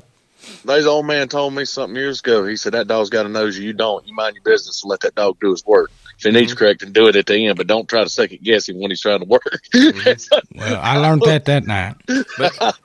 [0.64, 2.44] Those old man told me something years ago.
[2.44, 4.06] He said that dog's got a nose you don't.
[4.06, 5.90] You mind your business and let that dog do his work.
[6.18, 6.58] If he needs mm-hmm.
[6.58, 9.00] correcting, do it at the end, but don't try to second guess him when he's
[9.00, 9.42] trying to work.
[9.76, 10.58] Mm-hmm.
[10.58, 11.96] well, I learned that that night.
[12.38, 12.78] But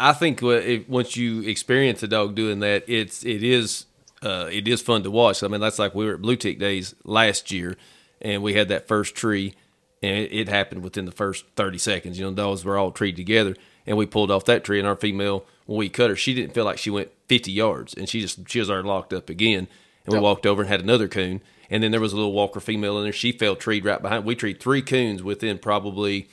[0.00, 3.86] I think once you experience a dog doing that, it's it is
[4.22, 5.42] uh, it is fun to watch.
[5.42, 7.76] I mean, that's like we were at Blue Tick Days last year,
[8.20, 9.54] and we had that first tree,
[10.02, 12.18] and it, it happened within the first thirty seconds.
[12.18, 13.54] You know, dogs were all treed together,
[13.86, 16.54] and we pulled off that tree, and our female when we cut her, she didn't
[16.54, 19.68] feel like she went 50 yards, and she just she was already locked up again.
[20.06, 20.22] And we yep.
[20.22, 23.04] walked over and had another coon, and then there was a little walker female in
[23.04, 23.12] there.
[23.12, 24.24] She fell treed right behind.
[24.24, 26.28] We treed three coons within probably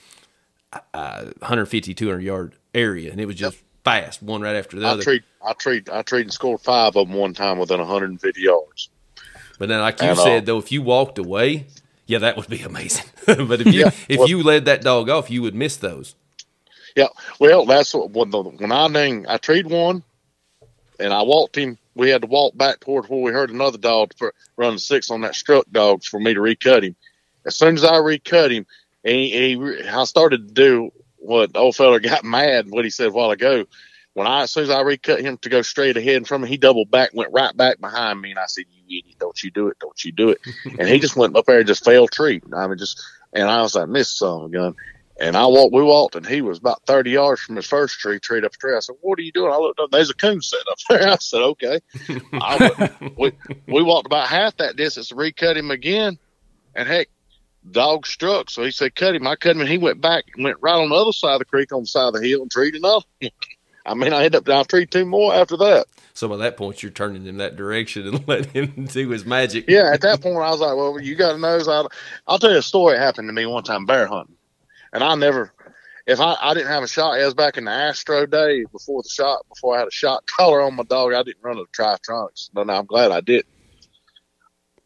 [0.92, 3.64] uh, 150 200 yard area, and it was just yep.
[3.84, 5.02] fast, one right after the I other.
[5.02, 8.90] Treat, I treat I treat and scored five of them one time within 150 yards.
[9.58, 11.66] But then, like you and, said, uh, though, if you walked away,
[12.06, 13.06] yeah, that would be amazing.
[13.24, 16.14] but if you yeah, if well, you led that dog off, you would miss those.
[16.94, 20.02] Yeah, well, that's what when, the, when I named I treed one,
[20.98, 21.78] and I walked him.
[21.94, 25.22] We had to walk back toward where we heard another dog for, run six on
[25.22, 26.96] that struck dogs for me to recut him.
[27.44, 28.66] As soon as I recut him,
[29.04, 33.12] he, he I started to do what old fella got mad what he said a
[33.12, 33.66] while ago.
[34.14, 36.56] when I, as soon as I recut him to go straight ahead from him, he
[36.56, 39.16] doubled back, went right back behind me, and I said, "You idiot!
[39.18, 39.78] Don't you do it!
[39.80, 40.40] Don't you do it!"
[40.78, 42.42] and he just went up there and just fell tree.
[42.54, 43.02] I mean, just
[43.32, 44.74] and I was like, "Miss son of a gun."
[45.20, 48.18] And I walked, we walked, and he was about 30 yards from his first tree,
[48.18, 48.74] treed up a tree.
[48.74, 49.52] I said, What are you doing?
[49.52, 51.08] I looked up, there's a coon sitting up there.
[51.08, 51.80] I said, Okay.
[52.32, 53.32] I, we,
[53.66, 56.18] we walked about half that distance to recut him again.
[56.74, 57.08] And heck,
[57.70, 58.48] dog struck.
[58.50, 59.26] So he said, Cut him.
[59.26, 61.44] I cut him, and he went back went right on the other side of the
[61.44, 63.04] creek on the side of the hill and treed another.
[63.84, 65.86] I mean, I ended up down tree two more after that.
[66.14, 69.66] So by that point, you're turning in that direction and letting him do his magic.
[69.68, 71.58] Yeah, at that point, I was like, Well, you got to know.
[71.68, 71.90] I'll,
[72.26, 74.36] I'll tell you a story that happened to me one time bear hunting
[74.92, 75.52] and I never,
[76.06, 79.02] if I, I didn't have a shot, it was back in the Astro day before
[79.02, 81.12] the shot, before I had a shot collar on my dog.
[81.12, 83.46] I didn't run a Tritronics, but now I'm glad I did.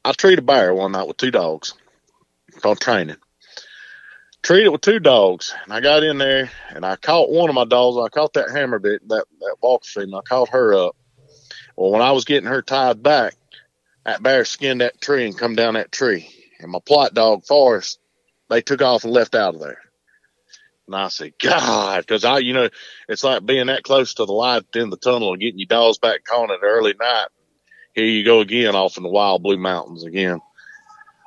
[0.04, 1.74] I treated a bear one night with two dogs
[2.60, 3.16] called training.
[4.42, 7.64] Treated with two dogs, and I got in there and I caught one of my
[7.64, 7.96] dogs.
[7.98, 10.20] I caught that hammer bit, that that walker female.
[10.20, 10.96] I caught her up.
[11.74, 13.34] Well, when I was getting her tied back,
[14.04, 16.30] that bear skinned that tree and come down that tree.
[16.60, 17.98] And my Plott dog Forrest,
[18.48, 19.78] they took off and left out of there.
[20.86, 22.68] And I said, God, because I, you know,
[23.08, 25.98] it's like being that close to the light in the tunnel and getting your dogs
[25.98, 27.26] back on at early night.
[27.94, 30.40] Here you go again off in the wild blue mountains again.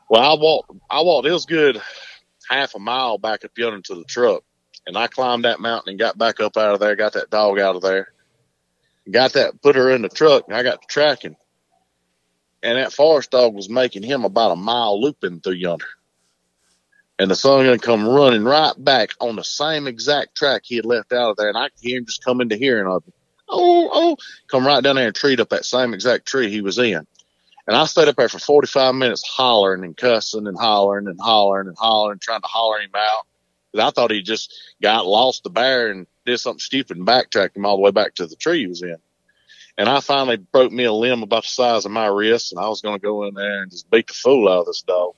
[0.09, 1.81] Well, I walked, I walked, it was good
[2.49, 4.43] half a mile back up yonder to the truck.
[4.87, 7.59] And I climbed that mountain and got back up out of there, got that dog
[7.59, 8.07] out of there,
[9.09, 11.35] got that, put her in the truck, and I got to tracking.
[12.63, 15.85] And that Forrest dog was making him about a mile looping through yonder
[17.19, 20.85] and the sun gonna come running right back on the same exact track he had
[20.85, 23.13] left out of there, and I can hear him just come into hearing of him.
[23.49, 24.17] Oh, oh,
[24.49, 27.05] come right down there and treat up that same exact tree he was in.
[27.67, 31.67] And I stayed up there for 45 minutes hollering and cussing and hollering and hollering
[31.67, 33.25] and hollering, trying to holler him out.
[33.75, 34.51] Cause I thought he just
[34.81, 38.15] got lost the bear and did something stupid and backtracked him all the way back
[38.15, 38.97] to the tree he was in.
[39.77, 42.67] And I finally broke me a limb about the size of my wrist, and I
[42.67, 45.13] was going to go in there and just beat the fool out of this dog.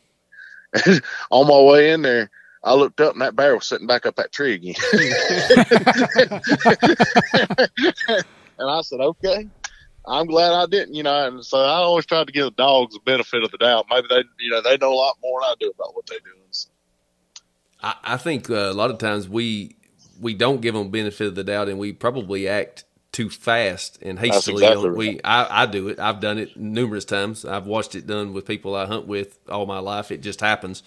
[1.31, 2.29] on my way in there,
[2.63, 4.75] I looked up and that bear was sitting back up that tree again.
[8.60, 9.47] and I said, okay,
[10.05, 11.27] I'm glad I didn't, you know.
[11.27, 13.88] And so I always try to give the dogs the benefit of the doubt.
[13.89, 16.17] Maybe they, you know, they know a lot more than I do about what they
[16.17, 16.31] do.
[16.51, 16.69] So.
[17.81, 19.75] I, I think uh, a lot of times we
[20.19, 24.17] we don't give them benefit of the doubt, and we probably act too fast and
[24.19, 24.63] hastily.
[24.63, 25.21] exactly we.
[25.24, 26.00] I, I do it.
[26.00, 27.43] I've done it numerous times.
[27.45, 30.12] I've watched it done with people I hunt with all my life.
[30.12, 30.84] It just happens.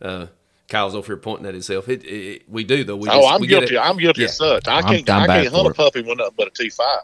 [0.00, 0.26] Uh,
[0.68, 1.88] Kyle's over here pointing at himself.
[1.88, 2.96] It, it, we do though.
[2.96, 3.76] We oh, just, I'm we get guilty.
[3.76, 3.80] it.
[3.80, 4.28] I'm guilty Yeah.
[4.28, 4.68] as such.
[4.68, 5.10] I I'm- can't.
[5.10, 7.00] I'm I can't hunt for a puppy with nothing but a T five.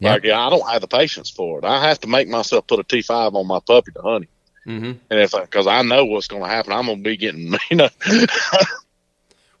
[0.00, 0.12] Yeah.
[0.12, 1.64] Like I don't have the patience for it.
[1.64, 4.30] I have to make myself put a T five on my puppy to hunt him.
[4.82, 4.98] Mm-hmm.
[5.10, 7.76] And if because I know what's going to happen, I'm going to be getting you
[7.76, 7.88] know.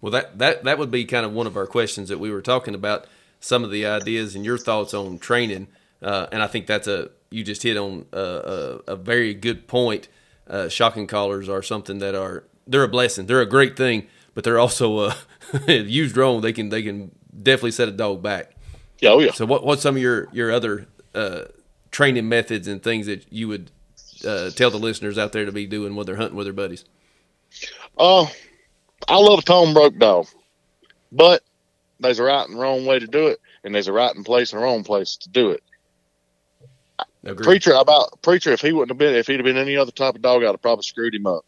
[0.00, 2.42] Well, that, that that would be kind of one of our questions that we were
[2.42, 3.06] talking about.
[3.40, 5.68] Some of the ideas and your thoughts on training,
[6.02, 8.20] uh, and I think that's a you just hit on a,
[8.86, 10.08] a, a very good point.
[10.48, 13.26] Uh, shocking collars are something that are they're a blessing.
[13.26, 15.14] They're a great thing, but they're also uh,
[15.68, 16.40] used wrong.
[16.40, 17.10] They can they can
[17.42, 18.52] definitely set a dog back.
[19.00, 19.32] yeah, oh yeah.
[19.32, 21.44] So, what what's some of your your other uh,
[21.90, 23.70] training methods and things that you would
[24.26, 26.84] uh, tell the listeners out there to be doing when they're hunting with their buddies?
[27.98, 28.26] Uh,
[29.08, 30.26] I love a tone broke dog,
[31.12, 31.42] but
[32.00, 34.52] there's a right and wrong way to do it, and there's a right and place
[34.52, 35.62] and wrong place to do it.
[37.24, 37.44] Agreed.
[37.44, 40.14] Preacher about preacher, if he wouldn't have been, if he'd have been any other type
[40.14, 41.44] of dog, I'd have probably screwed him up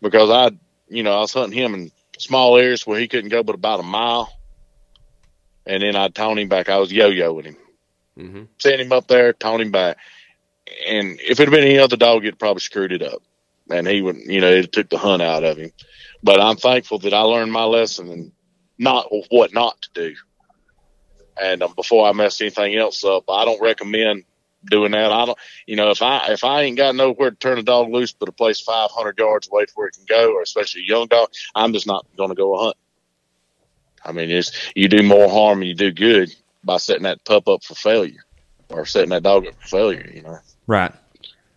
[0.00, 0.50] because I,
[0.88, 3.80] you know, I was hunting him in small areas where he couldn't go but about
[3.80, 4.32] a mile,
[5.66, 6.68] and then I'd tone him back.
[6.68, 7.56] I was yo-yoing him,
[8.16, 9.96] hmm send him up there, tone him back,
[10.86, 13.22] and if it had been any other dog, it'd probably screwed it up,
[13.70, 15.70] and he would, you know, it took the hunt out of him.
[16.22, 18.32] But I'm thankful that I learned my lesson and
[18.82, 20.16] not what not to do.
[21.40, 24.24] And um, before I mess anything else up, I don't recommend
[24.64, 25.10] doing that.
[25.10, 27.90] I don't, you know, if I if I ain't got nowhere to turn a dog
[27.90, 30.88] loose but a place 500 yards away to where it can go, or especially a
[30.88, 32.76] young dog, I'm just not going to go hunt.
[34.04, 37.48] I mean, it's you do more harm than you do good by setting that pup
[37.48, 38.24] up for failure
[38.68, 40.10] or setting that dog up for failure.
[40.12, 40.92] You know, Right.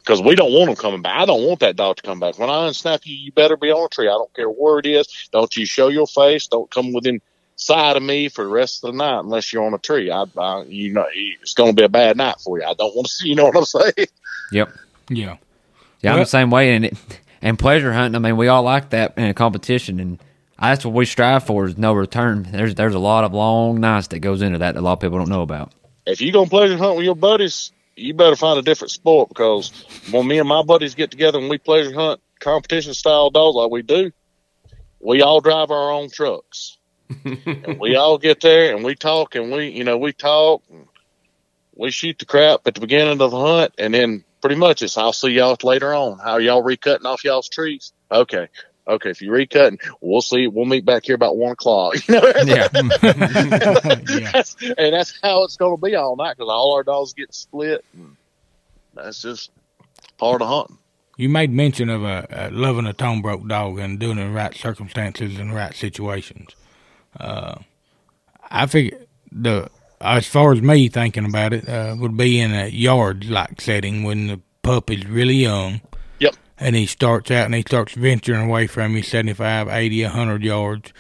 [0.05, 1.19] Because we don't want them coming back.
[1.19, 2.37] I don't want that dog to come back.
[2.37, 4.07] When I unsnap you, you better be on a tree.
[4.07, 5.07] I don't care where it is.
[5.31, 6.47] Don't you show your face.
[6.47, 7.21] Don't come within
[7.55, 10.11] sight of me for the rest of the night unless you're on a tree.
[10.11, 12.65] I, I you know, it's going to be a bad night for you.
[12.65, 13.29] I don't want to see.
[13.29, 14.07] You know what I'm saying?
[14.51, 14.71] Yep.
[15.09, 15.37] Yeah.
[16.01, 16.75] Yeah, I'm Well- the same way.
[16.75, 16.97] And it,
[17.41, 18.15] and pleasure hunting.
[18.15, 20.19] I mean, we all like that in a competition, and
[20.59, 22.47] that's what we strive for is no return.
[22.51, 24.99] There's there's a lot of long nights that goes into that that a lot of
[24.99, 25.71] people don't know about.
[26.05, 29.29] If you going to pleasure hunt with your buddies, you better find a different sport
[29.29, 29.71] because
[30.11, 33.71] when me and my buddies get together and we pleasure hunt competition style dogs like
[33.71, 34.11] we do,
[34.99, 36.77] we all drive our own trucks.
[37.23, 40.63] and we all get there and we talk and we, you know, we talk.
[40.71, 40.87] And
[41.75, 44.97] we shoot the crap at the beginning of the hunt, and then pretty much it's
[44.97, 46.19] I'll see y'all later on.
[46.19, 47.93] How y'all recutting off y'all's trees?
[48.11, 48.47] Okay.
[48.87, 50.47] Okay, if you're recutting, we'll see.
[50.47, 51.95] We'll meet back here about one o'clock.
[52.07, 52.31] You know?
[52.45, 52.67] Yeah.
[52.73, 54.31] yeah.
[54.31, 57.33] That's- and that's how it's going to be all night because all our dogs get
[57.33, 57.83] split.
[57.93, 58.15] And
[58.93, 59.49] that's just
[60.17, 60.77] part of hunting.
[61.17, 64.27] You made mention of uh, uh, loving a tone broke dog and doing it in
[64.27, 66.55] the right circumstances and the right situations.
[67.19, 67.55] Uh,
[68.51, 68.99] I figure
[69.31, 69.69] the
[70.01, 74.03] as far as me thinking about it uh, would be in a yard like setting
[74.03, 75.81] when the pup is really young.
[76.57, 76.67] Yep.
[76.67, 80.93] And he starts out and he starts venturing away from you 75, 80, 100 yards.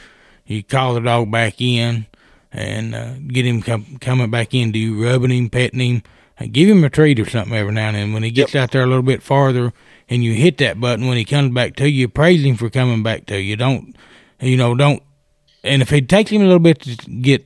[0.45, 2.05] You call the dog back in
[2.51, 6.03] and uh, get him com- coming back into you, rubbing him, petting him,
[6.37, 8.13] and give him a treat or something every now and then.
[8.13, 9.73] When he gets out there a little bit farther
[10.09, 13.03] and you hit that button when he comes back to you, praise him for coming
[13.03, 13.55] back to you.
[13.55, 13.95] Don't,
[14.39, 15.01] you know, don't.
[15.63, 17.45] And if it takes him a little bit to get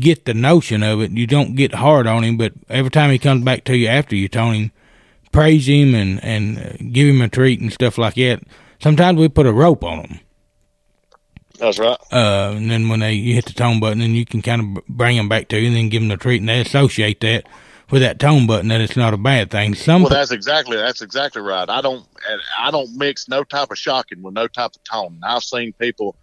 [0.00, 2.36] get the notion of it, you don't get hard on him.
[2.36, 4.72] But every time he comes back to you after you tone him,
[5.32, 8.42] praise him and and uh, give him a treat and stuff like that.
[8.80, 10.20] Sometimes we put a rope on them.
[11.58, 11.98] That's right.
[12.12, 14.86] Uh, and then when they you hit the tone button, then you can kind of
[14.86, 17.44] bring them back to you, and then give them the treat, and they associate that
[17.90, 19.74] with that tone button that it's not a bad thing.
[19.74, 21.68] Some Well, that's exactly that's exactly right.
[21.68, 22.06] I don't
[22.58, 25.20] I don't mix no type of shocking with no type of tone.
[25.22, 26.16] I've seen people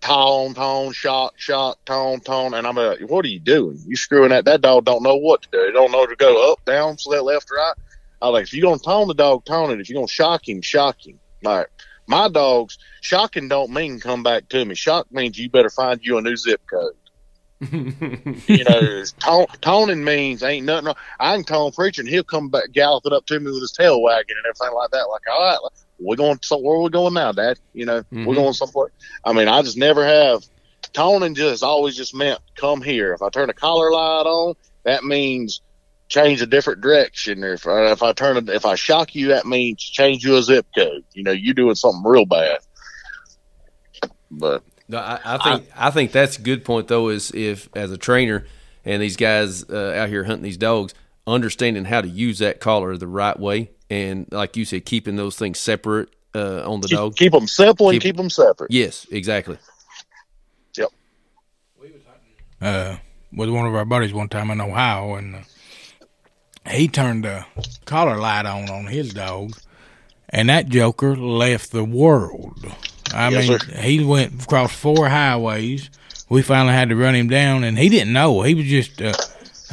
[0.00, 3.78] tone, tone, shock, shock, tone, tone, and I'm like, what are you doing?
[3.86, 4.44] You screwing that?
[4.46, 5.62] That dog don't know what to do.
[5.66, 7.74] He don't know to go up, down, select, left, right.
[8.22, 9.80] I like if you're gonna tone the dog, tone it.
[9.80, 11.18] If you're gonna shock him, shock him.
[11.42, 11.68] Like
[12.06, 14.74] my dogs, shocking don't mean come back to me.
[14.74, 16.92] Shock means you better find you a new zip code.
[17.72, 20.86] you know, tone, toning means ain't nothing.
[20.86, 20.94] wrong.
[21.18, 24.00] I can tone preacher and he'll come back galloping up to me with his tail
[24.02, 25.08] wagging and everything like that.
[25.10, 25.58] Like, all right,
[25.98, 26.38] we're going.
[26.42, 27.58] So where are we going now, Dad?
[27.74, 28.24] You know, Mhm.
[28.26, 28.90] we're going somewhere.
[29.24, 30.42] I mean, I just never have.
[30.94, 33.12] Toning just always just meant come here.
[33.12, 34.54] If I turn a collar light on,
[34.84, 35.60] that means
[36.10, 37.42] change a different direction.
[37.42, 40.42] Or if I, if I turn if I shock you, that means change you a
[40.42, 41.04] zip code.
[41.14, 42.58] You know, you're doing something real bad.
[44.30, 47.08] But No, I, I think I, think that's a good point though.
[47.08, 48.46] Is if as a trainer
[48.84, 50.92] and these guys uh, out here hunting these dogs,
[51.26, 55.36] understanding how to use that collar the right way, and like you said, keeping those
[55.36, 57.16] things separate uh, on the keep, dog.
[57.16, 58.70] keep them simple and Keep- keep them separate.
[58.70, 59.58] Yes, exactly.
[60.76, 60.88] Yep.
[62.60, 62.96] Uh,
[63.32, 65.38] with one of our buddies one time in Ohio, and uh,
[66.68, 67.44] he turned the
[67.84, 69.56] collar light on on his dog,
[70.28, 72.64] and that joker left the world.
[73.12, 73.76] I Yes, mean, sir.
[73.80, 75.90] he went across four highways.
[76.28, 78.42] We finally had to run him down, and he didn't know.
[78.42, 79.12] He was just uh,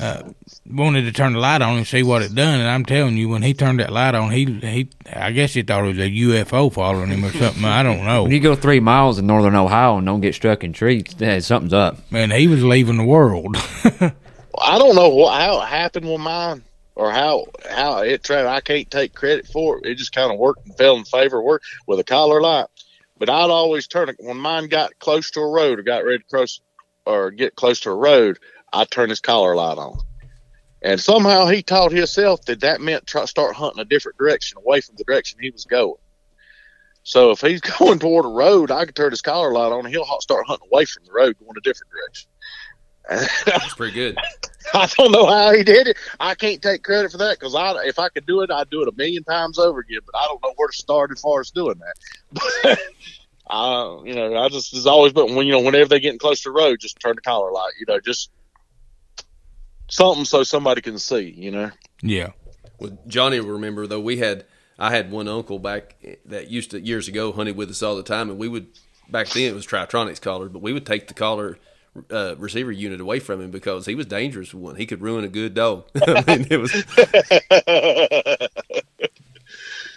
[0.01, 0.23] uh,
[0.65, 2.59] wanted to turn the light on and see what it done.
[2.59, 5.61] And I'm telling you, when he turned that light on, he he I guess he
[5.61, 7.63] thought it was a UFO following him or something.
[7.63, 8.23] I don't know.
[8.23, 11.37] When you go three miles in northern Ohio and don't get struck in trees, yeah,
[11.39, 12.11] something's up.
[12.11, 13.55] Man, he was leaving the world.
[14.59, 16.63] I don't know what, how it happened with mine
[16.97, 18.47] or how how it tried.
[18.47, 19.85] I can't take credit for it.
[19.85, 21.41] It just kind of worked and fell in favor.
[21.41, 22.65] Work with a collar light,
[23.17, 26.19] but I'd always turn it when mine got close to a road or got ready
[26.19, 26.59] to cross
[27.05, 28.39] or get close to a road.
[28.73, 29.99] I turn his collar light on,
[30.81, 34.81] and somehow he taught himself that that meant try, start hunting a different direction away
[34.81, 35.93] from the direction he was going.
[37.03, 39.93] So if he's going toward a road, I can turn his collar light on, and
[39.93, 42.29] he'll start hunting away from the road, going a different direction.
[43.09, 44.17] That's pretty good.
[44.73, 45.97] I don't know how he did it.
[46.19, 48.81] I can't take credit for that because I, if I could do it, I'd do
[48.81, 50.01] it a million times over again.
[50.05, 51.95] But I don't know where to start as far as doing that.
[52.33, 52.79] But
[53.49, 56.41] I, you know, I just has always been when you know whenever they getting close
[56.41, 57.73] to the road, just turn the collar light.
[57.79, 58.29] You know, just
[59.89, 61.29] something so somebody can see.
[61.29, 61.71] You know.
[62.01, 62.31] yeah.
[62.79, 64.45] Well, Johnny, will remember though, we had
[64.77, 65.95] I had one uncle back
[66.25, 68.67] that used to years ago hunted with us all the time, and we would
[69.09, 71.57] back then it was Tritronics collar, but we would take the collar
[72.11, 74.75] uh, receiver unit away from him because he was dangerous with one.
[74.75, 75.85] He could ruin a good dog.
[75.95, 76.71] I mean, it was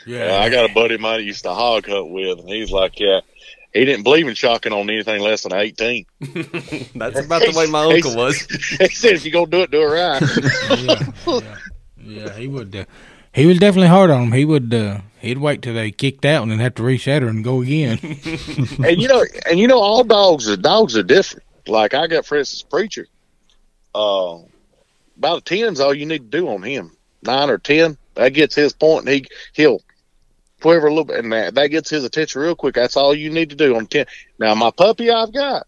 [0.07, 2.73] Yeah, I got a buddy of mine that used to hog hunt with, and he's
[2.73, 3.21] like, yeah,
[3.73, 6.07] he didn't believe in shocking on anything less than eighteen.
[6.21, 8.41] that's about the way my uncle was.
[8.41, 10.23] he said, if you're gonna do it, do it right.
[11.27, 11.57] yeah, yeah,
[11.99, 12.75] yeah, he would.
[12.75, 12.85] Uh,
[13.33, 14.33] he was definitely hard on him.
[14.33, 14.73] He would.
[14.73, 17.63] Uh, he'd wait till they kicked out and then have to reset her and go
[17.63, 17.99] again.
[18.03, 21.45] and you know, and you know, all dogs are dogs are different.
[21.71, 23.07] Like I got, Francis preacher.
[23.95, 24.39] Uh,
[25.17, 26.97] about a ten's all you need to do on him.
[27.23, 29.83] Nine or ten, that gets his point, and he he'll
[30.61, 32.75] quiver a little bit, and that, that gets his attention real quick.
[32.75, 34.07] That's all you need to do on ten.
[34.39, 35.67] Now my puppy I've got.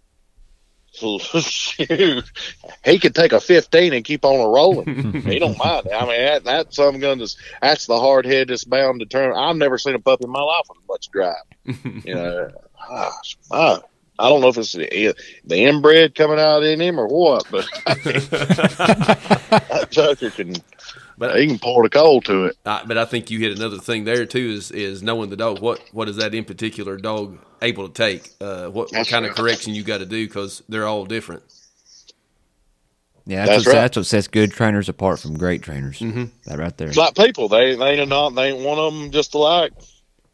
[0.94, 2.24] Shoot,
[2.84, 5.12] he could take a fifteen and keep on a rolling.
[5.22, 5.88] he don't mind.
[5.88, 7.18] I mean, that, that's some gun.
[7.18, 9.34] That's, that's the hard head that's bound to turn.
[9.34, 11.34] I've never seen a puppy in my life with much drive.
[12.04, 12.50] You know,
[12.88, 13.78] gosh, I,
[14.22, 15.14] I don't know if it's the,
[15.44, 20.54] the inbred coming out in him or what, but that Joker can.
[21.18, 22.56] But- he can pour the coal to it.
[22.64, 25.60] Uh, but I think you hit another thing there too is is knowing the dog.
[25.60, 28.30] What what is that in particular dog able to take?
[28.40, 31.42] Uh, what, what That's kind of correction you got to do because they're all different.
[33.24, 33.80] Yeah, that's, That's what, right.
[33.82, 36.00] that's what sets good trainers apart from great trainers.
[36.00, 36.24] Mm-hmm.
[36.46, 36.88] That right there.
[36.88, 37.48] It's like people.
[37.48, 39.72] They they ain't not they ain't one of them just alike.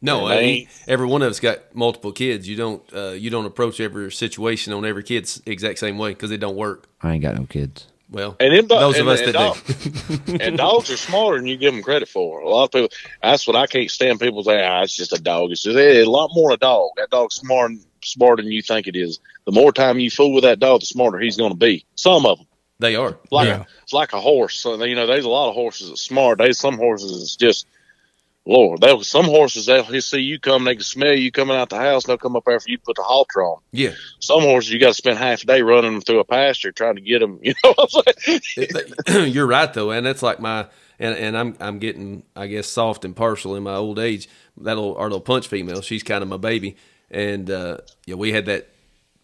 [0.01, 2.47] No, I mean, every one of us got multiple kids.
[2.47, 6.31] You don't uh, you don't approach every situation on every kid's exact same way because
[6.31, 6.87] it don't work.
[7.01, 7.85] I ain't got no kids.
[8.11, 11.45] Well, And them those and, of us and that dog- and dogs are smarter than
[11.47, 12.39] you give them credit for.
[12.39, 12.89] A lot of people.
[13.21, 14.19] That's what I can't stand.
[14.19, 16.91] People say, "Ah, it's just a dog." It's just eh, a lot more a dog.
[16.97, 17.73] That dog's smart
[18.03, 19.19] smarter than you think it is.
[19.45, 21.85] The more time you fool with that dog, the smarter he's going to be.
[21.95, 22.47] Some of them.
[22.79, 23.17] They are.
[23.29, 23.65] like Yeah.
[23.83, 24.55] it's like a horse.
[24.59, 26.37] So you know, there's a lot of horses that's smart.
[26.37, 27.67] There's some horses that's just
[28.45, 28.81] Lord.
[28.81, 32.05] There some horses they'll see you come, they can smell you coming out the house.
[32.05, 33.61] They'll come up after you put the halter on.
[33.71, 36.71] Yeah, Some horses you got to spend half a day running them through a pasture
[36.71, 37.39] trying to get them.
[37.43, 39.31] You know what I'm saying?
[39.31, 40.67] You're right though, and that's like my
[40.99, 44.27] and and I'm I'm getting I guess soft and partial in my old age.
[44.57, 46.75] That little our little punch female, she's kind of my baby,
[47.09, 48.69] and uh, yeah, we had that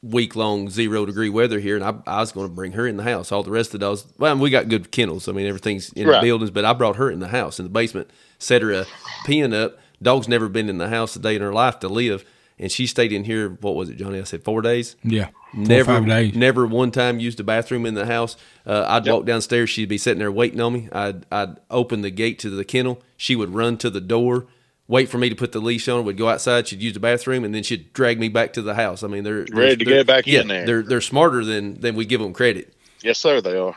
[0.09, 2.97] week long zero degree weather here, and I, I was going to bring her in
[2.97, 3.31] the house.
[3.31, 5.27] All the rest of the dogs, well, we got good kennels.
[5.27, 6.21] I mean, everything's in Right.
[6.21, 8.85] the buildings, but I brought her in the house in the basement, set her a
[9.25, 9.77] pen up.
[10.01, 12.23] Dog's never been in the house a day in her life to live,
[12.59, 13.49] and she stayed in here.
[13.61, 14.19] What was it, Johnny?
[14.19, 15.29] I said four days Yeah.
[15.53, 16.35] Four never five days.
[16.35, 18.35] never one time used the bathroom in the house.
[18.67, 20.89] Uh, I'd walk downstairs, she'd be sitting there waiting on me.
[20.91, 23.01] I'd I'd open the gate to the kennel.
[23.17, 24.47] She would run to the door,
[24.87, 26.05] wait for me to put the leash on.
[26.05, 26.67] Would go outside.
[26.67, 29.03] She'd use the bathroom, and then she'd drag me back to the house.
[29.03, 30.65] I mean, they're they're- Ready to they're- get back yeah, in there.
[30.65, 32.73] They're they're smarter than than we give them credit.
[33.01, 33.41] yes, sir.
[33.41, 33.75] They are.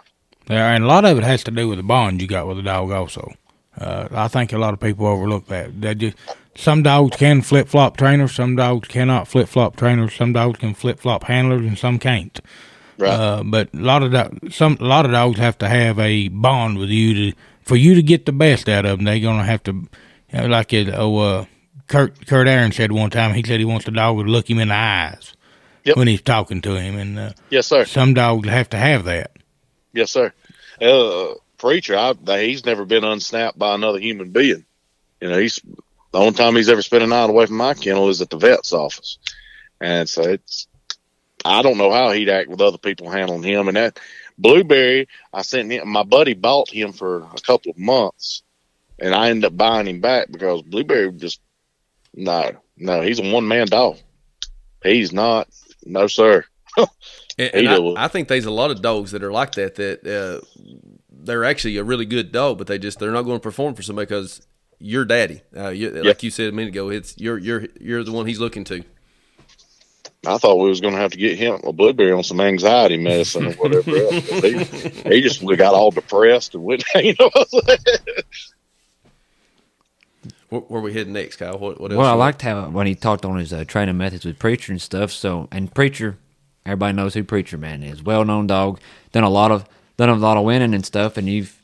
[0.49, 2.57] Yeah, and a lot of it has to do with the bond you got with
[2.57, 2.91] the dog.
[2.91, 3.33] Also,
[3.79, 5.79] uh, I think a lot of people overlook that.
[5.81, 6.17] They just
[6.57, 10.75] some dogs can flip flop trainers, some dogs cannot flip flop trainers, some dogs can
[10.75, 12.41] flip flop handlers, and some can't.
[12.97, 13.11] Right.
[13.13, 16.29] Uh, but a lot of do- some a lot of dogs have to have a
[16.29, 19.05] bond with you to for you to get the best out of them.
[19.05, 19.87] They're gonna have to,
[20.33, 20.89] you know, like it.
[20.93, 21.45] Oh, uh,
[21.87, 23.35] Kurt Kurt Aaron said one time.
[23.35, 25.35] He said he wants the dog to look him in the eyes
[25.85, 25.97] Yep.
[25.97, 27.85] when he's talking to him, and uh, yes, sir.
[27.87, 29.31] some dogs have to have that.
[29.95, 30.33] Yes, sir.
[30.83, 32.13] Uh, preacher, I,
[32.45, 34.67] he's never been unsnapped by another human being.
[35.21, 35.61] You know, he's
[36.13, 38.37] the only time he's ever spent a night away from my kennel is at the
[38.37, 39.19] vet's office,
[39.81, 40.67] and so it's.
[41.45, 43.99] I don't know how he'd act with other people handling him, and that
[44.37, 45.09] blueberry.
[45.33, 45.89] I sent him.
[45.89, 48.43] My buddy bought him for a couple of months,
[48.99, 51.41] and I ended up buying him back because blueberry just
[52.15, 53.01] no, no.
[53.03, 53.99] He's a one man dog.
[54.83, 55.49] He's not.
[55.85, 56.45] No, sir.
[56.77, 56.89] And,
[57.39, 58.05] and I.
[58.05, 59.77] I think there's a lot of dogs that are like that.
[59.77, 60.45] That uh,
[61.11, 63.83] they're actually a really good dog, but they just they're not going to perform for
[63.83, 64.47] somebody because
[64.79, 65.43] you're daddy.
[65.57, 68.41] Uh, you, Like you said a minute ago, it's you're you're you're the one he's
[68.41, 68.83] looking to.
[70.27, 72.97] I thought we was going to have to get him a blueberry on some anxiety
[72.97, 73.97] medicine or whatever.
[73.97, 74.29] else.
[74.29, 76.83] He, he just got all depressed and went.
[76.97, 78.18] You know, what I'm saying?
[80.49, 81.59] Where, where we heading next, Kyle?
[81.59, 81.99] What, what else?
[81.99, 84.73] Well, I you- liked how when he talked on his uh, training methods with Preacher
[84.73, 85.11] and stuff.
[85.13, 86.17] So, and Preacher,
[86.65, 88.03] everybody knows who Preacher Man is.
[88.03, 88.81] Well known dog.
[89.13, 91.17] Done a lot of done a lot of winning and stuff.
[91.17, 91.61] And you've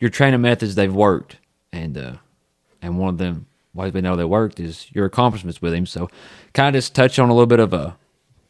[0.00, 1.36] your training methods they've worked.
[1.72, 2.12] And uh,
[2.80, 5.86] and one of them why we know they worked is your accomplishments with him.
[5.86, 6.10] So,
[6.52, 7.92] kind of just touch on a little bit of uh,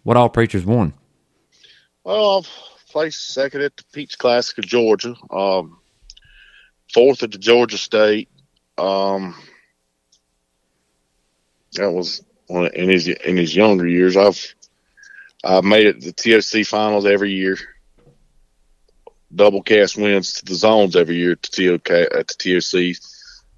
[0.03, 0.95] what all Preachers won.
[2.05, 2.49] Well, I've
[2.91, 5.79] placed second at the Peach Classic of Georgia, um,
[6.93, 8.29] fourth at the Georgia State.
[8.79, 9.35] Um,
[11.79, 14.17] that was one in his in his younger years.
[14.17, 14.55] I've
[15.45, 17.59] I've made it to the TOC finals every year.
[19.35, 21.79] Double cast wins to the zones every year at the
[22.39, 23.03] TOC.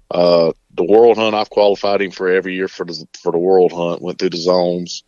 [0.09, 3.71] Uh, the World Hunt, I've qualified him for every year for the for the World
[3.71, 4.01] Hunt.
[4.01, 5.03] Went through the zones.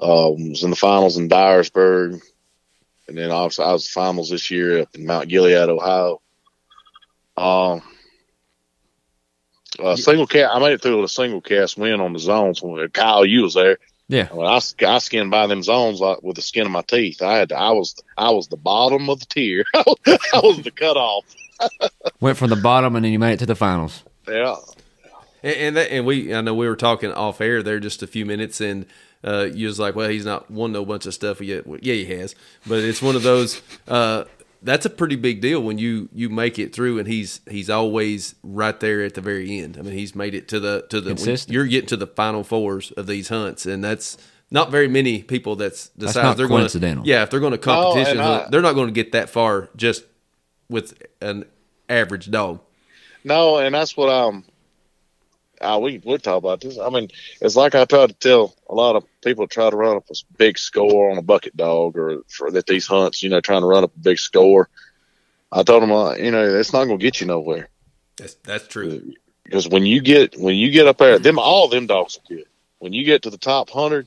[0.00, 2.22] Um, was in the finals in Dyersburg
[3.10, 6.22] and then obviously I was finals this year up in Mount Gilead, Ohio.
[7.36, 7.82] Um,
[9.78, 12.62] uh, single cast, I made it through with a single cast win on the zones
[12.62, 13.78] when Kyle, you was there.
[14.08, 14.26] Yeah.
[14.32, 17.22] When I, I skinned by them zones like with the skin of my teeth.
[17.22, 19.64] I had, to, I was, I was the bottom of the tier.
[19.74, 19.84] I
[20.42, 21.24] was the cutoff.
[22.20, 24.02] Went from the bottom and then you made it to the finals.
[24.26, 24.56] Yeah,
[25.42, 28.06] And and, that, and we, I know we were talking off air there just a
[28.06, 28.86] few minutes, and
[29.24, 31.94] uh, you was like, "Well, he's not won no bunch of stuff yet." Well, yeah,
[31.94, 32.34] he has,
[32.66, 33.60] but it's one of those.
[33.88, 34.24] Uh,
[34.62, 38.34] that's a pretty big deal when you you make it through, and he's he's always
[38.42, 39.76] right there at the very end.
[39.78, 42.44] I mean, he's made it to the to the when you're getting to the final
[42.44, 44.16] fours of these hunts, and that's
[44.50, 47.04] not very many people that's decide not they're going coincidental.
[47.04, 49.30] to yeah if they're going to competition and I- they're not going to get that
[49.30, 50.04] far just
[50.68, 51.44] with an
[51.88, 52.60] average dog.
[53.24, 54.44] no, and that's what um,
[55.60, 56.78] uh, we would talk about this.
[56.78, 57.08] I mean,
[57.40, 60.14] it's like I try to tell a lot of people try to run up a
[60.36, 63.66] big score on a bucket dog or for that these hunts, you know, trying to
[63.66, 64.68] run up a big score.
[65.52, 67.68] I told them, uh, you know, it's not going to get you nowhere.
[68.16, 69.12] That's that's true.
[69.44, 72.44] Because when you get when you get up there, them all them dogs are good.
[72.78, 74.06] When you get to the top hundred,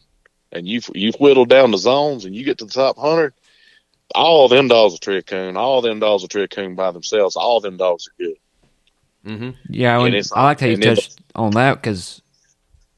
[0.52, 3.34] and you've you've whittled down the zones, and you get to the top hundred,
[4.16, 5.58] all them dogs are tree coon.
[5.58, 7.36] All them dogs are tree coon by themselves.
[7.36, 8.36] All them dogs are good.
[9.26, 9.50] Mm-hmm.
[9.70, 12.22] Yeah, And when, it's- I like how you and touched on that because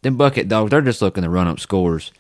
[0.01, 2.11] them bucket dogs, they're just looking to run up scores.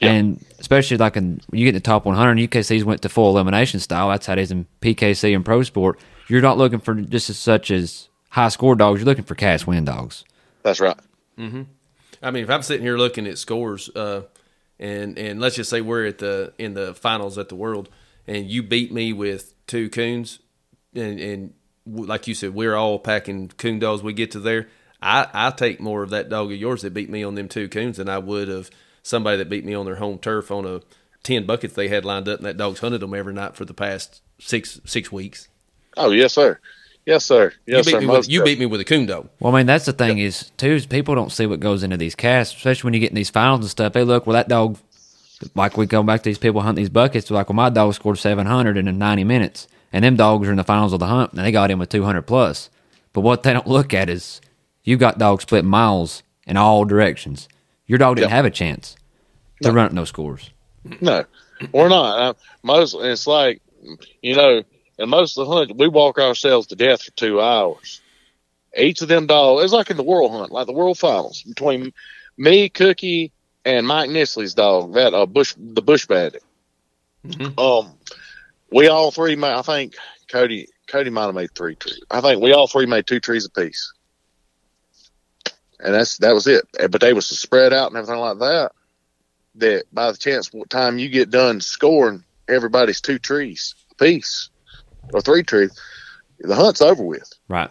[0.00, 0.12] Yeah.
[0.12, 3.80] And especially like in you get in the top 100, UKC's went to full elimination
[3.80, 4.08] style.
[4.10, 5.98] That's how it is in PKC and Pro Sport.
[6.28, 9.00] You're not looking for just as such as high score dogs.
[9.00, 10.24] You're looking for cast win dogs.
[10.62, 10.96] That's right.
[11.38, 11.62] Mm-hmm.
[12.22, 14.22] I mean, if I'm sitting here looking at scores, uh,
[14.78, 17.88] and and let's just say we're at the in the finals at the world,
[18.26, 20.40] and you beat me with two coons,
[20.94, 21.54] and and
[21.86, 24.02] like you said, we're all packing coon dogs.
[24.02, 24.68] We get to there,
[25.00, 27.68] I I take more of that dog of yours that beat me on them two
[27.68, 28.70] coons than I would of
[29.02, 30.80] somebody that beat me on their home turf on a
[31.22, 33.74] ten buckets they had lined up, and that dog's hunted them every night for the
[33.74, 35.48] past six six weeks.
[35.96, 36.58] Oh yes, sir.
[37.08, 37.54] Yes, sir.
[37.64, 38.00] Yes, you beat sir.
[38.00, 39.30] me with you beat me with a coon dog.
[39.40, 41.96] Well, I mean, that's the thing is, too, is people don't see what goes into
[41.96, 43.94] these casts, especially when you get in these finals and stuff.
[43.94, 44.76] They look, well, that dog,
[45.54, 48.18] like we go back to these people hunting these buckets, like, well, my dog scored
[48.18, 51.42] 700 in 90 minutes, and them dogs are in the finals of the hunt, and
[51.42, 52.68] they got in with 200 plus.
[53.14, 54.42] But what they don't look at is
[54.88, 57.48] you got dogs split miles in all directions.
[57.86, 58.36] Your dog didn't Yeah.
[58.36, 58.96] have a chance
[59.62, 60.50] to run up no scores.
[61.00, 61.24] No,
[61.72, 62.18] we're not.
[62.18, 63.60] Uh, most it's like
[64.22, 64.62] you know,
[64.98, 68.00] and most of the hunt, we walk ourselves to death for two hours.
[68.76, 71.92] Each of them dogs, it's like in the world hunt, like the world finals between
[72.36, 73.32] me, Cookie,
[73.64, 76.42] and Mike Nisley's dog, that uh, bush, the bush bandit.
[77.26, 77.58] Mhm.
[77.58, 77.92] Um,
[78.70, 79.52] we all three made.
[79.52, 79.96] I think
[80.30, 82.00] Cody, Cody might have made three trees.
[82.10, 83.92] I think we all three made two trees apiece,
[85.80, 86.64] and that's that was it.
[86.90, 88.72] But they was so spread out and everything like that
[89.56, 94.50] that by the chance what time you get done scoring everybody's two trees a piece
[95.12, 95.78] or three trees,
[96.40, 97.30] the hunt's over with.
[97.48, 97.70] Right.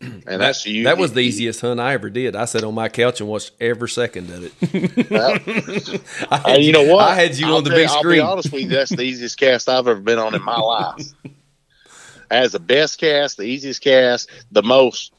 [0.00, 0.82] And That, that's you.
[0.84, 2.34] that was the easiest hunt I ever did.
[2.34, 5.12] I sat on my couch and watched every second of it.
[6.30, 7.04] I Uh, you know what?
[7.08, 8.16] I had you I'll on the tell- big I'll screen.
[8.16, 11.06] be honest with you, that's the easiest cast I've ever been on in my life.
[12.32, 15.12] As the best cast, the easiest cast, the most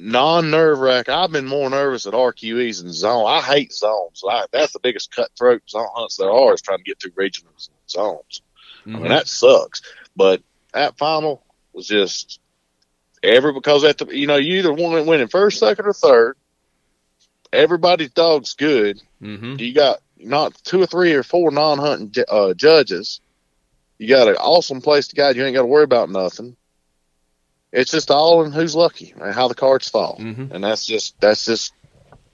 [0.00, 1.08] non nerve wrack.
[1.08, 3.26] I've been more nervous at RQEs and zone.
[3.26, 4.22] I hate zones.
[4.28, 7.68] I, that's the biggest cutthroat zone hunts there are is trying to get through regionals
[7.68, 8.42] and zones.
[8.86, 9.00] I Mhm.
[9.02, 9.82] mean that sucks.
[10.16, 10.42] But
[10.72, 11.42] that final
[11.72, 12.40] was just
[13.22, 16.36] every because at the you know you either win winning first, second, or third.
[17.52, 19.00] Everybody's dog's good.
[19.22, 19.58] Mhm.
[19.58, 23.20] You got not two or three or four non-hunting uh, judges.
[23.98, 25.36] You got an awesome place to guide.
[25.36, 26.56] You ain't got to worry about nothing.
[27.72, 30.50] It's just all in who's lucky and how the cards fall, Mhm.
[30.52, 31.72] and that's just that's just,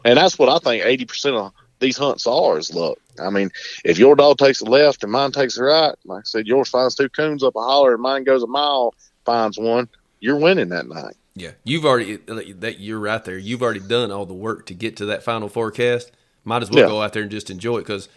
[0.04, 2.98] and that's what I think eighty percent of these hunts are is luck.
[3.20, 3.50] I mean,
[3.84, 6.68] if your dog takes the left and mine takes the right, like I said, yours
[6.68, 9.88] finds two coons up a holler and mine goes a mile, finds one,
[10.20, 11.14] you're winning that night.
[11.34, 13.36] Yeah, you've already that you're right there.
[13.38, 16.12] You've already done all the work to get to that final forecast.
[16.44, 16.88] Might as well Yeah.
[16.88, 18.08] go out there and just enjoy it because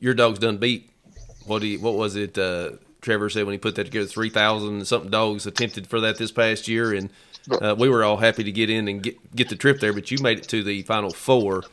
[0.00, 0.90] your dog's done beat.
[1.46, 2.36] What do you, what was it?
[2.36, 2.72] Uh,
[3.08, 6.30] Trevor said when he put that together, three thousand something dogs attempted for that this
[6.30, 7.08] past year, and
[7.50, 9.94] uh, we were all happy to get in and get get the trip there.
[9.94, 11.64] But you made it to the final four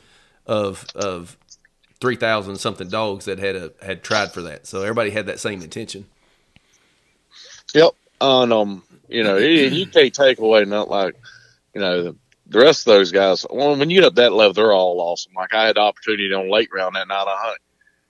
[0.46, 1.38] of of
[2.00, 4.66] three thousand something dogs that had a had tried for that.
[4.66, 6.06] So everybody had that same intention.
[7.74, 7.92] Yep.
[8.22, 11.16] And um, you know, you can't take away not like,
[11.74, 12.16] you know, the,
[12.48, 13.46] the rest of those guys.
[13.50, 15.34] When you get up that level, they're all awesome.
[15.36, 17.26] Like I had the opportunity on late round that night.
[17.28, 17.60] I hunt,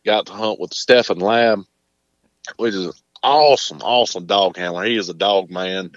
[0.05, 1.63] got to hunt with Stefan Lab,
[2.57, 4.83] which is awesome, awesome dog handler.
[4.85, 5.91] He is a dog man.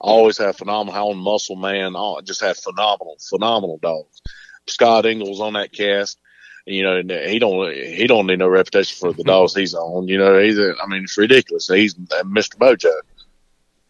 [0.00, 1.94] Always had phenomenal muscle man.
[2.24, 4.22] Just had phenomenal, phenomenal dogs.
[4.66, 6.18] Scott Ingles on that cast.
[6.66, 10.06] You know, and he don't he don't need no reputation for the dogs he's on.
[10.06, 11.66] You know, he's I mean, it's ridiculous.
[11.68, 12.56] He's Mr.
[12.56, 12.92] Mojo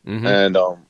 [0.06, 0.26] Mm-hmm.
[0.26, 0.86] and um,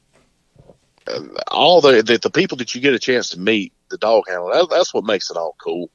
[1.50, 4.54] all the, the the people that you get a chance to meet, the dog handler,
[4.54, 5.90] that, that's what makes it all cool.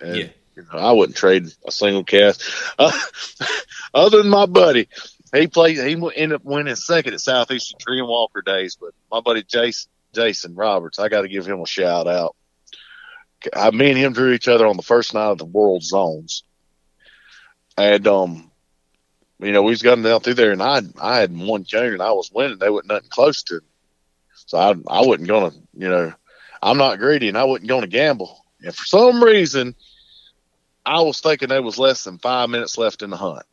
[0.00, 0.28] And, Yeah.
[0.56, 2.42] you know, I wouldn't trade a single cast.
[2.78, 2.92] Uh,
[3.94, 4.88] other than my buddy,
[5.32, 5.76] he played.
[5.76, 8.76] He ended up winning second at Southeastern Treeing Walker Days.
[8.80, 12.34] But my buddy Jason Jason Roberts, I got to give him a shout out.
[13.54, 16.42] I, me and him drew each other on the first night of the World Zones,
[17.76, 18.50] and um,
[19.38, 22.02] you know, we was gotten down through there, and I I had one coon, and
[22.02, 22.58] I was winning.
[22.58, 23.62] They wasn't nothing close to, it.
[24.34, 26.12] so I I wasn't gonna, you know,
[26.60, 28.44] I'm not greedy, and I wasn't gonna gamble.
[28.60, 29.76] And for some reason,
[30.84, 33.46] I was thinking there was less than five minutes left in the hunt,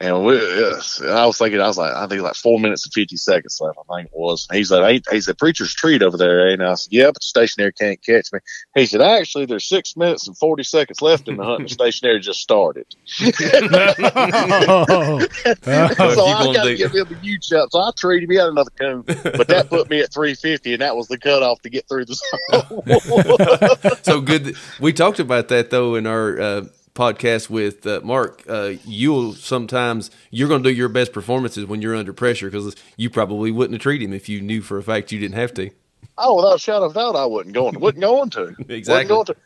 [0.00, 2.92] And we, yes, I was thinking, I was like, I think like four minutes and
[2.92, 4.46] 50 seconds left, I think it was.
[4.48, 6.48] And he's like, he said, preacher's treat over there.
[6.48, 8.38] And I said, yeah, but the stationary can't catch me.
[8.76, 11.60] He said, actually, there's six minutes and 40 seconds left in the hunt.
[11.60, 12.86] And the stationary just started.
[14.70, 15.20] Oh.
[15.44, 17.72] so I got to do- give him a huge shot.
[17.72, 18.30] So I treated him.
[18.30, 21.60] He had another coon, but that put me at 350, and that was the cutoff
[21.62, 22.14] to get through the
[23.88, 24.02] zone.
[24.02, 24.56] so good.
[24.80, 26.64] We talked about that though in our uh,
[26.98, 28.42] podcast with uh, Mark.
[28.48, 32.74] Uh, you'll sometimes you're going to do your best performances when you're under pressure because
[32.96, 35.54] you probably wouldn't have treated him if you knew for a fact you didn't have
[35.54, 35.70] to.
[36.18, 37.78] oh, without a shadow of doubt, I wasn't going.
[37.80, 38.54] Wasn't going to.
[38.68, 38.92] Exactly.
[38.92, 39.36] Wasn't going to.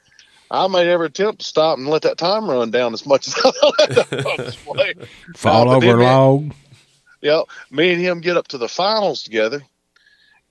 [0.51, 3.35] I made every attempt to stop and let that time run down as much as
[3.39, 4.57] I let that.
[5.37, 6.55] Fall Uh, over then a me- log.
[7.23, 7.45] Yep.
[7.71, 9.63] Me and him get up to the finals together,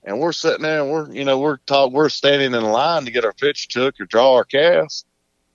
[0.03, 3.11] and we're sitting there and we're you know we're talk we're standing in line to
[3.11, 5.05] get our picture took or draw our cast.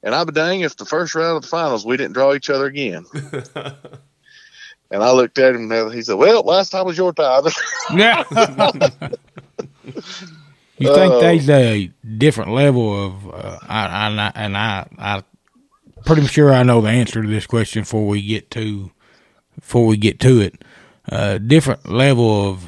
[0.03, 2.51] And I'd be dang if the first round of the finals we didn't draw each
[2.51, 3.05] other again.
[3.15, 7.45] and I looked at him and he said, "Well, last time was your time."
[7.95, 8.25] Yeah.
[10.79, 11.21] you think Oh.
[11.21, 15.23] there's a different level of, uh, I, I, and I, I,
[16.05, 18.91] pretty sure I know the answer to this question before we get to,
[19.59, 20.63] before we get to it.
[21.11, 22.65] Uh, different level of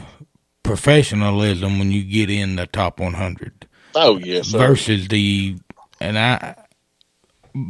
[0.62, 3.66] professionalism when you get in the top 100
[3.96, 4.58] oh yes, sir.
[4.58, 5.56] versus the,
[6.00, 6.54] and I,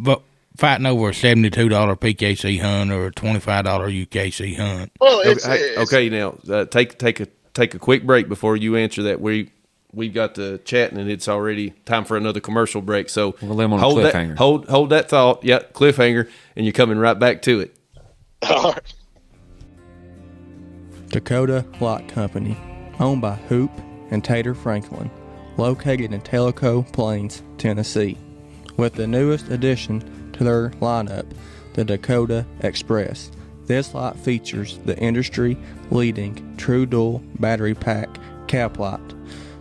[0.03, 0.22] but
[0.57, 4.93] fighting over a seventy-two dollar PKC hunt or a twenty-five dollar UKC hunt.
[5.01, 8.28] Well, Okay, it's, hey, it's- okay, now uh, take take a take a quick break
[8.28, 9.20] before you answer that.
[9.20, 9.51] We
[9.93, 13.09] we've got to chatting and it's already time for another commercial break.
[13.09, 15.43] So We'll on hold that hold hold that thought.
[15.45, 17.74] Yeah, cliffhanger, and you're coming right back to it.
[18.49, 18.95] All right.
[21.09, 22.57] Dakota Light Company,
[23.01, 23.70] owned by Hoop
[24.11, 25.11] and Tater Franklin,
[25.57, 28.18] located in Tellico Plains, Tennessee,
[28.79, 31.26] with the newest addition to their lineup,
[31.74, 33.31] the Dakota Express.
[33.66, 35.59] This lot features the industry
[35.91, 38.09] leading True Dual battery pack
[38.47, 39.14] cap light.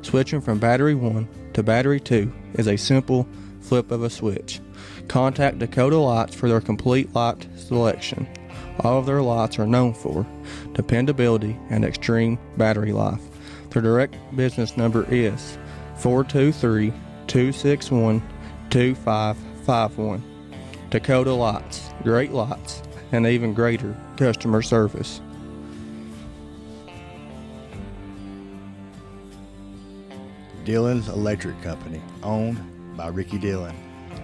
[0.03, 3.27] Switching from battery 1 to battery 2 is a simple
[3.59, 4.61] flip of a switch.
[5.09, 8.27] Contact Dakota Lights for their complete light selection.
[8.81, 10.25] All of their lights are known for
[10.73, 13.21] dependability and extreme battery life.
[13.71, 15.57] Their direct business number is
[15.97, 16.91] 423
[17.27, 18.21] 261
[18.77, 20.23] 2551.
[20.91, 25.19] Dakota Lights, great lights, and even greater customer service.
[30.63, 32.59] Dillon's Electric Company, owned
[32.95, 33.75] by Ricky Dillon,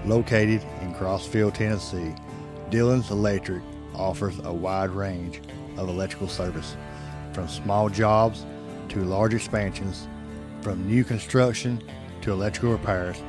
[0.05, 2.13] located in Crossville, Tennessee.
[2.69, 3.63] Dillon's Electric
[3.95, 5.41] offers a wide range
[5.77, 6.77] of electrical service,
[7.33, 8.45] from small jobs
[8.89, 10.07] to large expansions,
[10.61, 11.81] from new construction
[12.21, 13.19] to electrical repairs.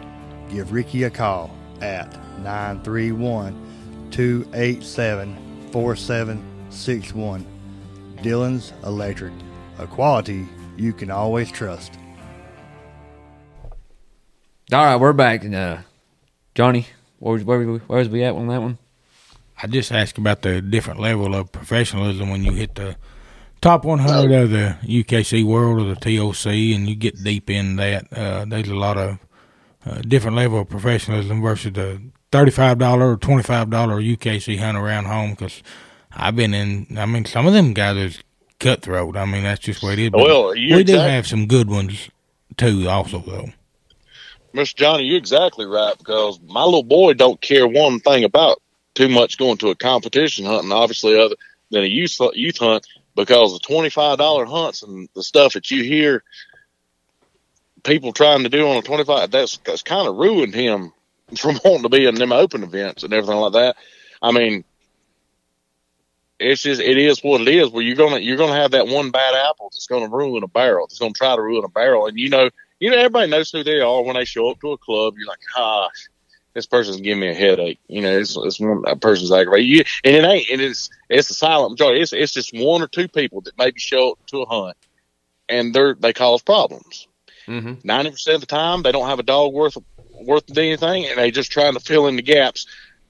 [0.50, 5.36] Give Ricky a call at 931 287
[5.72, 7.46] 4761.
[8.22, 9.32] Dillon's Electric,
[9.78, 11.92] a quality you can always trust.
[14.72, 15.44] All right, we're back.
[15.44, 15.78] And, uh,
[16.54, 16.86] Johnny,
[17.18, 18.78] where, was- where, we- where was we at on that one?
[19.62, 22.96] I just asked about the different level of professionalism when you hit the
[23.60, 28.06] top 100 of the UKC world or the TOC, and you get deep in that.
[28.12, 29.18] Uh, there's a lot of
[29.86, 32.00] uh, different level of professionalism versus the
[32.32, 35.30] thirty-five dollar or twenty-five dollar UKC hunt around home.
[35.30, 35.62] Because
[36.12, 36.86] I've been in.
[36.96, 38.22] I mean, some of them guys are
[38.60, 39.16] cutthroat.
[39.16, 40.10] I mean, that's just what it is.
[40.10, 42.08] But Well, we do have some good ones
[42.56, 43.48] too, also though.
[44.54, 44.76] Mr.
[44.76, 48.62] Johnny, you're exactly right because my little boy don't care one thing about
[48.94, 51.34] too much going to a competition hunting, obviously, other
[51.70, 55.70] than a youth youth hunt because the twenty five dollar hunts and the stuff that
[55.70, 56.22] you hear
[57.84, 60.92] people trying to do on a twenty five that's that's kind of ruined him
[61.38, 63.76] from wanting to be in them open events and everything like that.
[64.20, 64.64] I mean,
[66.40, 67.70] it's just it is what it is.
[67.70, 70.86] Where you're gonna you're gonna have that one bad apple that's gonna ruin a barrel.
[70.86, 73.64] That's gonna try to ruin a barrel, and you know you know, everybody knows who
[73.64, 75.14] they are when they show up to a club.
[75.16, 76.08] You're like, gosh,
[76.52, 77.80] this person's giving me a headache.
[77.88, 79.66] You know, it's, it's one that person's aggravated.
[79.66, 82.02] You, and it ain't, and it's it's a silent majority.
[82.02, 84.76] It's it's just one or two people that maybe show up to a hunt,
[85.48, 87.08] and they're they cause problems.
[87.46, 87.74] Mm-hmm.
[87.84, 89.76] 90 percent of the time, they don't have a dog worth
[90.12, 92.66] worth anything, and they just trying to fill in the gaps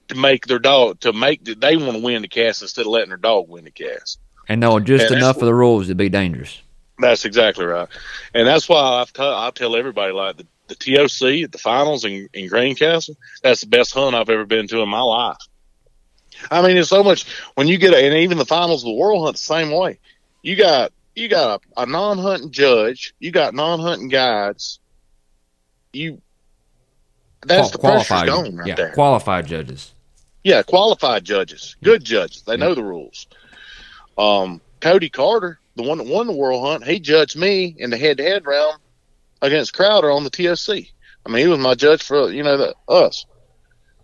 [0.09, 3.09] to make their dog to make they want to win the cast instead of letting
[3.09, 4.19] their dog win the cast.
[4.49, 6.61] And know just And enough of the rules to be dangerous.
[6.99, 7.89] That's exactly right,
[8.35, 12.05] and that's why I've t- I tell everybody like the, the TOC at the finals
[12.05, 13.17] in, in Greencastle.
[13.43, 15.39] That's the best hunt I've ever been to in my life.
[16.51, 18.95] I mean, it's so much when you get a, and even the finals of the
[18.95, 19.99] world hunt the same way.
[20.43, 24.81] You got you got a, a non-hunting judge, you got non-hunting guides.
[25.93, 26.21] You
[27.47, 28.93] that's the Qual- pressure's gone right yeah, there.
[28.93, 29.93] qualified judges.
[30.43, 32.43] Yeah, qualified judges, good judges.
[32.43, 33.27] They know the rules.
[34.19, 37.97] Um, Cody Carter, the one that won the World Hunt, he judged me in the
[37.97, 38.79] head-to-head round
[39.43, 40.91] against Crowder on the TSC.
[41.25, 43.27] I mean, he was my judge for you know the, us.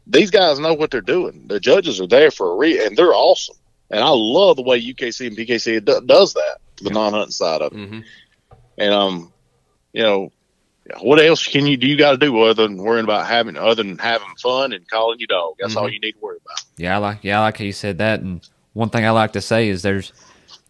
[0.07, 1.47] These guys know what they're doing.
[1.47, 3.57] The judges are there for a reason, and they're awesome.
[3.91, 7.73] And I love the way UKC and PKC do, does that, the non-hunting side of
[7.73, 7.77] it.
[7.77, 8.01] Mm-hmm.
[8.79, 9.33] And um,
[9.93, 10.33] you know,
[11.01, 11.87] what else can you do?
[11.87, 15.21] You got to do other than worrying about having, other than having fun and calling
[15.21, 15.57] your dog.
[15.59, 16.63] That's all you need to worry about.
[16.77, 18.21] Yeah, I like yeah, I like how you said that.
[18.21, 20.13] And one thing I like to say is there's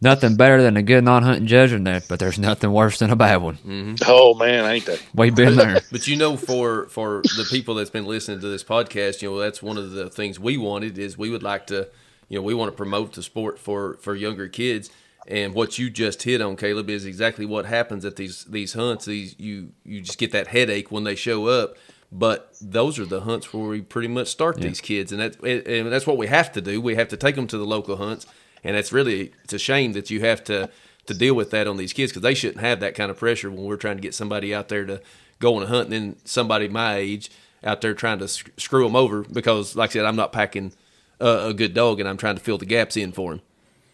[0.01, 3.37] nothing better than a good non-hunting judging there, but there's nothing worse than a bad
[3.37, 3.97] one.
[4.07, 5.03] Oh man, ain't that?
[5.15, 5.81] We've been there.
[5.93, 9.39] But you know, for for the people that's been listening to this podcast, you know,
[9.39, 11.89] that's one of the things we wanted is we would like to,
[12.29, 14.91] you know, we want to promote the sport for for younger kids.
[15.29, 19.05] And what you just hit on, Caleb, is exactly what happens at these these hunts.
[19.05, 21.77] These you you just get that headache when they show up.
[22.13, 25.93] But those are the hunts where we pretty much start these kids, and that's and
[25.93, 26.81] that's what we have to do.
[26.81, 28.27] We have to take them to the local hunts,
[28.65, 30.69] and it's really it's a shame that you have to
[31.07, 33.51] to deal with that on these kids because they shouldn't have that kind of pressure
[33.51, 35.01] when we're trying to get somebody out there to
[35.39, 37.31] go on a hunt, and then somebody my age
[37.63, 40.73] out there trying to sc- screw them over because, like I said, I'm not packing
[41.21, 43.41] a, a good dog, and I'm trying to fill the gaps in for him.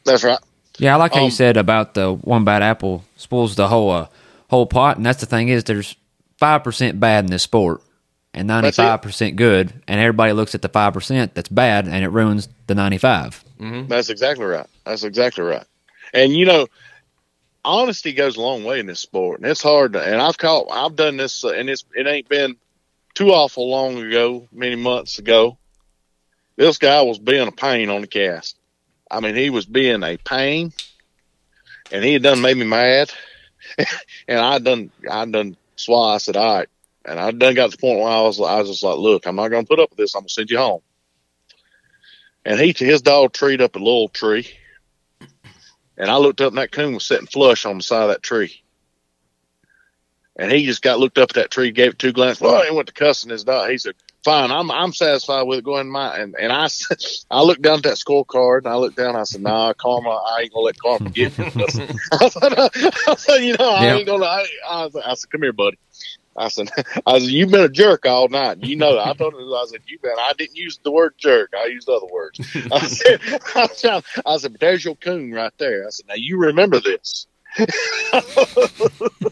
[0.04, 0.38] That's right.
[0.78, 3.90] Yeah, I like how you Um, said about the one bad apple spoils the whole
[3.90, 4.06] uh,
[4.48, 5.96] whole pot, and that's the thing is there's
[6.38, 7.82] five percent bad in this sport
[8.34, 12.04] and ninety five percent good, and everybody looks at the five percent that's bad, and
[12.04, 13.42] it ruins the ninety five.
[13.88, 14.66] That's exactly right.
[14.84, 15.64] That's exactly right.
[16.12, 16.66] And you know,
[17.64, 19.94] honesty goes a long way in this sport, and it's hard.
[19.94, 22.56] To, and I've caught, I've done this, uh, and it's it ain't been
[23.14, 25.56] too awful long ago, many months ago.
[26.56, 28.55] This guy was being a pain on the cast.
[29.10, 30.72] I mean, he was being a pain,
[31.92, 33.12] and he had done made me mad.
[34.28, 36.14] and I done, I done swallow.
[36.14, 36.68] I said, all right.
[37.04, 39.26] And I done got to the point where I was, I was just like, look,
[39.26, 40.14] I'm not going to put up with this.
[40.14, 40.80] I'm going to send you home.
[42.44, 44.48] And he, his dog treed up a little tree.
[45.96, 48.22] And I looked up and that coon was sitting flush on the side of that
[48.22, 48.62] tree.
[50.38, 52.42] And he just got looked up at that tree, gave it two glances.
[52.42, 53.70] Well, he went to cussing his dog.
[53.70, 53.94] He said,
[54.26, 55.64] "Fine, I'm I'm satisfied with it.
[55.64, 56.66] Go my." And, and I
[57.30, 59.14] I looked down at that scorecard and I looked down.
[59.14, 61.46] I said, "Nah, Karma, I ain't gonna let Karma get me."
[62.12, 62.52] I said,
[63.06, 63.94] I said, "You know, I Yeah.
[63.98, 65.78] ain't gonna." I, I, said, I said, "Come here, buddy."
[66.36, 66.70] I said,
[67.06, 68.58] "I said you've been a jerk all night.
[68.58, 71.14] You know that." I told him, I said, "You been." I didn't use the word
[71.18, 71.52] jerk.
[71.56, 72.40] I used other words.
[72.72, 73.20] I said,
[73.54, 75.86] I said, I said, but there's your coon right there.
[75.86, 77.28] I said, now you remember this.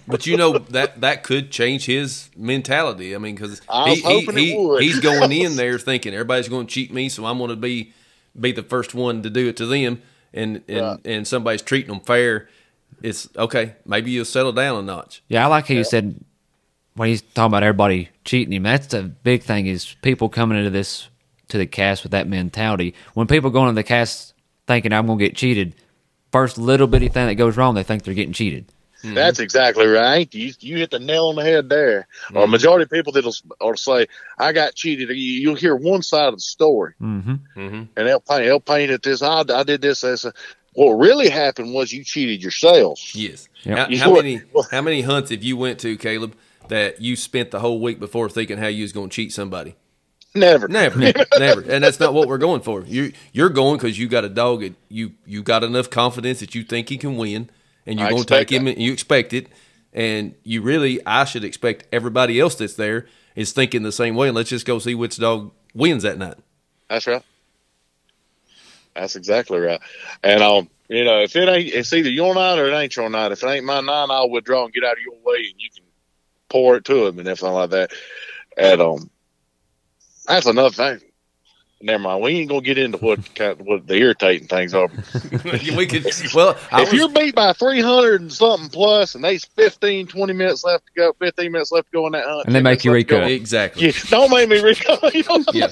[0.07, 3.15] But you know that that could change his mentality.
[3.15, 4.21] I mean, because I was he,
[4.55, 7.57] he, he's going in there thinking everybody's going to cheat me, so I'm going to
[7.57, 7.93] be
[8.39, 10.03] be the first one to do it to them,
[10.33, 10.99] and and, Right.
[11.05, 12.49] and somebody's treating them fair.
[13.03, 13.75] It's okay.
[13.87, 15.23] Maybe you'll settle down a notch.
[15.29, 16.23] Yeah, I like how you said
[16.95, 18.63] when he's talking about everybody cheating him.
[18.63, 21.09] That's the big thing is people coming into this
[21.49, 22.95] to the cast with that mentality.
[23.15, 24.33] When people go into the cast
[24.67, 25.75] thinking I'm going to get cheated,
[26.35, 28.67] first little bitty thing that goes wrong, they think they're getting cheated.
[29.03, 29.15] Hmm.
[29.15, 30.29] That's exactly right.
[30.35, 32.09] You, you hit the nail on the head there.
[32.35, 35.11] Or majority of people that'll or say, I got cheated.
[35.11, 37.35] You, you'll hear one side of the story Mm-hmm.
[37.57, 37.83] mm-hmm.
[37.97, 39.23] and they'll paint, they'll paint it this.
[39.23, 40.01] I, I did this.
[40.01, 40.27] this.
[40.73, 43.15] What really happened was you cheated yourself.
[43.15, 43.49] Yes.
[43.63, 43.91] Yep.
[43.91, 44.41] How, how many
[44.73, 46.35] how many hunts have you went to, Caleb,
[46.67, 49.77] that you spent the whole week before thinking how you was going to cheat somebody?
[50.35, 50.67] Never.
[50.67, 50.99] Never,
[51.39, 52.83] never, and that's not what we're going for.
[52.83, 54.63] You you're going because you got a dog.
[54.63, 57.51] That you you got enough confidence that you think he can win,
[57.87, 58.67] and you're going to take expect him.
[58.67, 59.47] And you expect it,
[59.93, 63.07] and you really I should expect everybody else that's there
[63.37, 64.27] is thinking the same way.
[64.27, 66.37] And let's just go see which dog wins that night.
[66.89, 67.23] That's right.
[68.97, 69.81] That's exactly right.
[70.25, 73.09] And um, you know, if it ain't, it's either your night or it ain't your
[73.09, 73.31] night.
[73.31, 75.71] If it ain't my night, I'll withdraw and get out of your way, and you
[75.71, 75.85] can
[76.49, 77.93] pour it to him and everything like that.
[78.57, 79.11] And um,
[80.27, 81.01] that's another thing.
[81.85, 82.23] Never mind.
[82.23, 84.89] We ain't gonna get into what kind what the irritating things are.
[85.77, 86.57] we could well.
[86.73, 90.65] I if was, you're beat by 300 and something plus, and there's 15, 20 minutes
[90.65, 92.91] left to go, 15 minutes left to go in that hunt, And they make you
[92.93, 93.29] minutes recall.
[93.29, 93.87] exactly.
[93.87, 94.99] Yeah, don't make me recall.
[95.53, 95.69] yeah.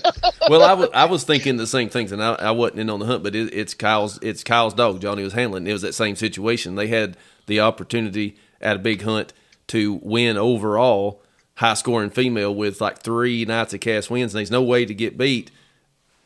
[0.51, 3.01] Well, I was I was thinking the same things, and I, I wasn't in on
[3.01, 5.01] the hunt, but it, it's Kyle's it's Kyle's dog.
[5.01, 5.67] Johnny was handling.
[5.67, 6.75] It was that same situation.
[6.75, 9.33] They had the opportunity at a big hunt
[9.69, 11.22] to win overall,
[11.57, 14.35] high scoring female with like three nights of cast wins.
[14.35, 15.51] And there's no way to get beat,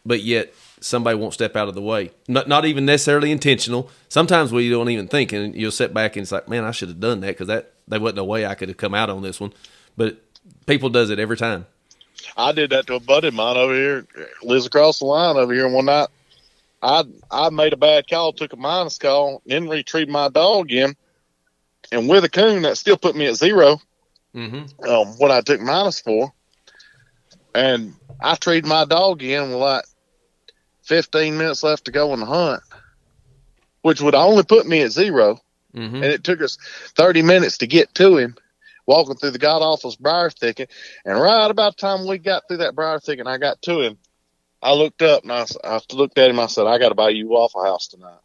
[0.05, 2.11] but yet somebody won't step out of the way.
[2.29, 3.91] Not not even necessarily intentional.
[4.09, 6.89] Sometimes we don't even think, and you'll sit back and it's like, man, I should
[6.89, 9.23] have done that because that there wasn't a way I could have come out on
[9.23, 9.53] this one.
[9.97, 10.19] But
[10.67, 11.67] people does it every time.
[12.37, 14.07] I did that to a buddy of mine over here,
[14.43, 15.65] lives across the line over here.
[15.65, 16.09] And one night,
[16.83, 20.97] I I made a bad call, took a minus call, didn't retrieve my dog in,
[21.93, 23.81] and with a coon that still put me at zero.
[24.37, 24.89] Mm-hmm.
[24.89, 26.33] Um, what I took minus for,
[27.55, 29.85] and I treated my dog in with like
[30.83, 32.63] fifteen minutes left to go in the hunt.
[33.83, 35.41] which would only put me at 0
[35.75, 35.95] Mhm.
[35.95, 36.57] And it took us
[36.97, 38.35] 30 minutes to get to him,
[38.87, 40.71] walking through the god awful briar thicket.
[41.05, 43.81] And right about the time we got through that briar thicket and I got to
[43.81, 43.99] him,
[44.63, 45.47] I looked up and I
[45.93, 46.41] looked at him.
[46.41, 48.19] I said, I got to buy you Waffle House tonight.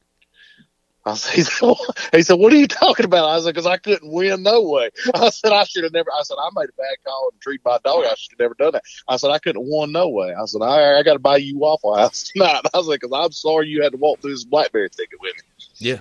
[1.06, 3.28] I said, he said, "What?" said, are you talking about?
[3.28, 4.92] I said, because I couldn't win no way.
[5.16, 7.66] I said, I should have never, I said, I made a bad call and treated
[7.66, 8.06] my dog.
[8.06, 8.84] I should have never done that.
[9.08, 10.34] I said, I couldn't have won no way.
[10.34, 12.62] I said, I, I got to buy you Waffle House tonight.
[12.74, 15.66] I like, because I'm sorry you had to walk through this blackberry thicket with me.
[15.78, 16.00] Yeah,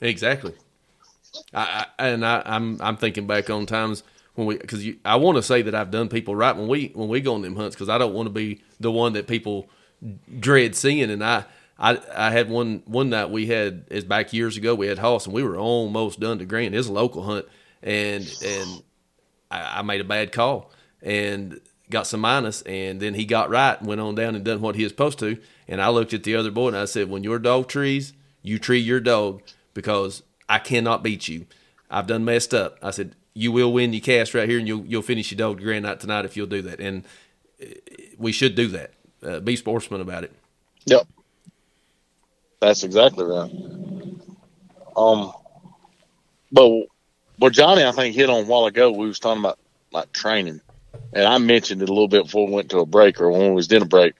[0.00, 0.54] exactly.
[1.54, 4.02] I, I and I, I'm I'm thinking back on times
[4.34, 7.08] when we because I want to say that I've done people right when we when
[7.08, 9.68] we go on them hunts because I don't want to be the one that people
[10.38, 11.10] dread seeing.
[11.10, 11.44] And I
[11.82, 15.26] I I had one one night we had is back years ago we had Hoss
[15.26, 16.74] and we were almost done to Grant.
[16.74, 17.44] It's a local hunt
[17.82, 18.82] and and
[19.50, 20.70] I, I made a bad call
[21.02, 21.60] and
[21.90, 24.76] got some minus and then he got right and went on down and done what
[24.76, 25.38] he was supposed to.
[25.68, 28.12] And I looked at the other boy and I said, when your dog trees,
[28.42, 29.42] you tree your dog
[29.74, 31.46] because I cannot beat you.
[31.90, 32.78] I've done messed up.
[32.82, 35.58] I said, you will win your cast right here and you'll, you'll finish your dog
[35.58, 36.80] to grand night tonight if you'll do that.
[36.80, 37.04] And
[37.60, 37.66] uh,
[38.18, 38.92] we should do that.
[39.22, 40.32] Uh, be sportsman about it.
[40.86, 41.06] Yep.
[42.62, 43.50] That's exactly right.
[44.96, 45.32] Um,
[46.52, 46.70] but
[47.38, 49.58] what Johnny I think hit on a while ago, we was talking about
[49.90, 50.60] like training,
[51.12, 53.48] and I mentioned it a little bit before we went to a break or when
[53.48, 54.14] we was in a break.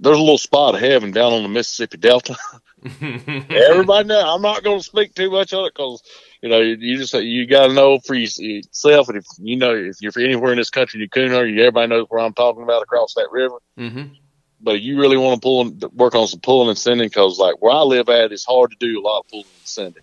[0.00, 2.36] There's a little spot of heaven down on the Mississippi Delta.
[2.84, 4.34] Everybody know.
[4.34, 6.02] I'm not going to speak too much on it because
[6.42, 9.76] you know you, you just you got to know for yourself, and if you know
[9.76, 12.64] if you're anywhere in this country, you coon hunter, you everybody knows where I'm talking
[12.64, 14.14] about across that river Mm-hmm.
[14.62, 17.60] But you really want to pull and work on some pulling and sending because like
[17.60, 20.02] where I live at, it's hard to do a lot of pulling and sending.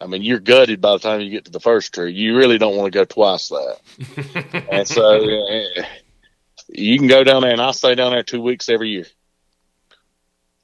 [0.00, 2.12] I mean, you're gutted by the time you get to the first tree.
[2.12, 4.66] You really don't want to go twice that.
[4.70, 5.84] and so uh,
[6.68, 9.06] you can go down there, and I stay down there two weeks every year.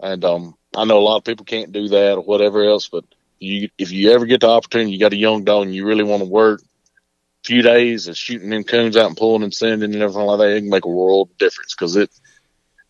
[0.01, 3.05] And um, I know a lot of people can't do that or whatever else, but
[3.39, 6.05] you if you ever get the opportunity, you got a young dog, and you really
[6.05, 9.93] want to work a few days of shooting them coons out and pulling and sending
[9.95, 12.11] and everything like that, it can make a world of difference because it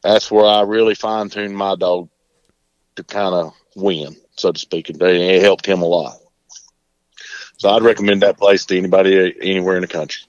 [0.03, 2.09] that's where I really fine tuned my dog
[2.97, 6.17] to kind of win, so to speak, and it helped him a lot.
[7.57, 10.25] So I'd recommend that place to anybody anywhere in the country.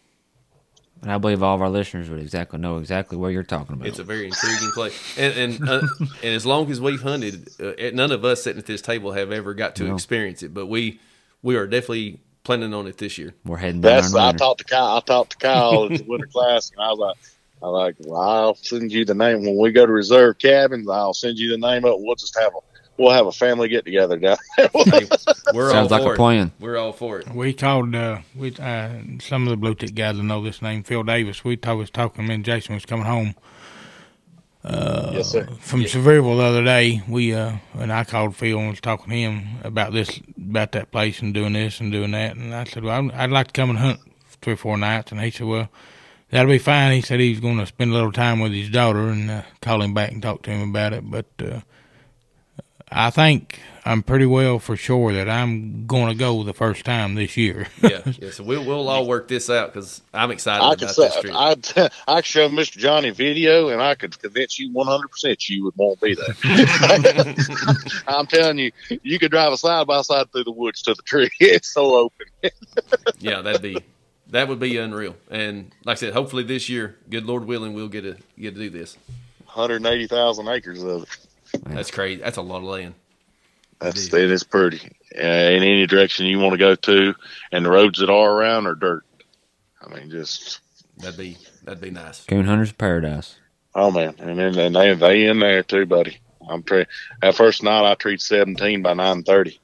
[1.02, 3.88] And I believe all of our listeners would exactly know exactly where you're talking about.
[3.88, 7.74] It's a very intriguing place, and and uh, and as long as we've hunted, uh,
[7.94, 9.96] none of us sitting at this table have ever got to No.
[9.96, 10.54] experience it.
[10.54, 11.00] But we
[11.42, 13.34] we are definitely planning on it this year.
[13.44, 14.96] We're heading down That's there I talked to Kyle.
[14.96, 17.18] I talked to Kyle at the winter class, and I was like,
[17.64, 20.90] I was like, well, I'll send you the name when we go to reserve cabins.
[20.90, 21.96] I'll send you the name up.
[22.00, 22.60] We'll just have a
[22.98, 24.70] we'll have a family get together down there.
[24.74, 25.08] Hey,
[25.54, 26.18] we're Sounds all like for a it.
[26.18, 26.52] plan.
[26.60, 27.30] We're all for it.
[27.30, 28.90] We called uh, we uh,
[29.20, 31.44] some of the blue tick guys will know this name, Phil Davis.
[31.44, 32.28] We talk, was talking.
[32.28, 33.36] Me and Jason was coming home
[34.64, 35.46] yes, sir.
[35.60, 37.02] from Sevierville the other day.
[37.08, 40.92] We uh, and I called Phil and was talking to him about this, about that
[40.92, 42.36] place and doing this and doing that.
[42.36, 44.00] And I said, well, I'd, I'd like to come and hunt
[44.42, 45.12] three or four nights.
[45.12, 45.70] And he said, well,
[46.34, 46.94] that'll be fine.
[46.94, 49.82] He said he's going to spend a little time with his daughter and uh, call
[49.82, 51.10] him back and talk to him about it.
[51.10, 51.60] But uh,
[52.92, 57.16] I think I'm pretty well for sure that I'm going to go the first time
[57.16, 57.68] this year.
[57.84, 58.32] Yeah, yeah.
[58.32, 61.22] So we'll we'll all work this out because I'm excited I could about say this
[61.22, 61.34] trip.
[61.36, 61.52] I
[62.08, 62.78] I could show Mr.
[62.78, 66.16] Johnny a video, and I could convince you 100 percent you would want to be
[66.16, 67.36] there.
[68.08, 68.72] I'm telling you,
[69.04, 71.30] you could drive a side by side through the woods to the tree.
[71.40, 72.28] It's so open.
[73.20, 73.78] yeah, that'd be
[74.34, 75.16] that would be unreal.
[75.32, 78.60] And like I said, hopefully this year, good Lord willing, we'll get to get to
[78.60, 78.98] do this.
[79.46, 81.10] 180,000 acres of it.
[81.66, 82.22] That's crazy.
[82.22, 82.96] That's a lot of land.
[83.80, 84.80] That's it is pretty.
[85.16, 87.14] Uh, in any direction you want to go to,
[87.52, 89.06] and the roads that are around are dirt.
[89.82, 90.62] I mean, just
[90.98, 92.24] That'd be that'd be nice.
[92.26, 93.38] Coon Hunter's Paradise.
[93.76, 96.18] oh man, and then and they they in there too, buddy.
[96.48, 96.88] I'm tre-
[97.22, 99.58] that first night I treat 17 by 9:30.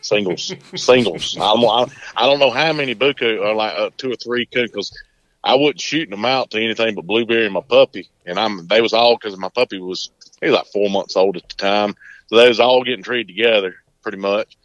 [0.00, 1.36] Singles, singles.
[1.36, 4.48] I don't, I, I don't know how many buku or like uh, two or three
[4.50, 4.96] because
[5.42, 8.80] I wasn't shooting them out to anything but blueberry and my puppy, and I'm they
[8.80, 11.96] was all because my puppy was he was like four months old at the time,
[12.26, 14.56] so they was all getting treated together pretty much.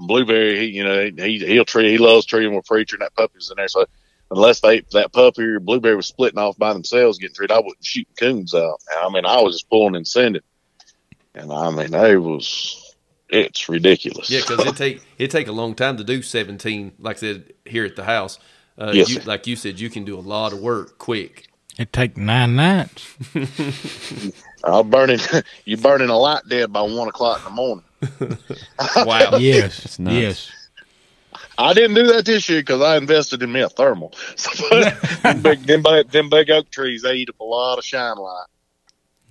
[0.00, 3.34] Blueberry, he, you know, he he'll treat he loves treating with preacher, and that puppy
[3.36, 3.68] was in there.
[3.68, 3.86] So
[4.30, 7.84] unless they that puppy or blueberry was splitting off by themselves getting treated, I wasn't
[7.84, 8.80] shooting coons out.
[8.96, 10.42] I mean, I was just pulling and sending,
[11.34, 12.87] and I mean, they was
[13.28, 14.30] it's ridiculous.
[14.30, 16.92] Yeah, because it take it take a long time to do seventeen.
[16.98, 18.38] Like I said here at the house,
[18.78, 21.46] uh, Yes, you, like you said, you can do a lot of work quick.
[21.78, 23.14] It take nine nights.
[24.64, 25.20] I'll burning
[25.64, 27.84] you burning a light dead by one o'clock in the morning.
[28.96, 29.36] Wow.
[29.38, 30.14] Yes, It's nuts.
[30.16, 30.52] yes.
[31.56, 34.12] I didn't do that this year because I invested in me a thermal.
[34.36, 34.50] So,
[35.22, 38.16] them, big, them, big, them big oak trees, they eat up a lot of shine
[38.16, 38.46] light.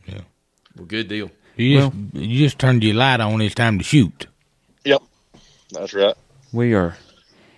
[0.05, 0.21] Yeah.
[0.75, 1.31] Well, good deal.
[1.57, 3.41] You just you just turned your light on.
[3.41, 4.27] It's time to shoot.
[4.85, 5.01] Yep,
[5.71, 6.15] that's right.
[6.53, 6.95] We are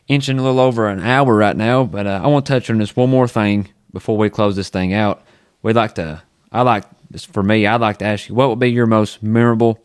[0.07, 2.79] inching a little over an hour right now, but uh, I want to touch on
[2.79, 5.21] this one more thing before we close this thing out.
[5.61, 6.21] We'd like to,
[6.51, 9.21] I like this for me, I'd like to ask you, what would be your most
[9.21, 9.79] memorable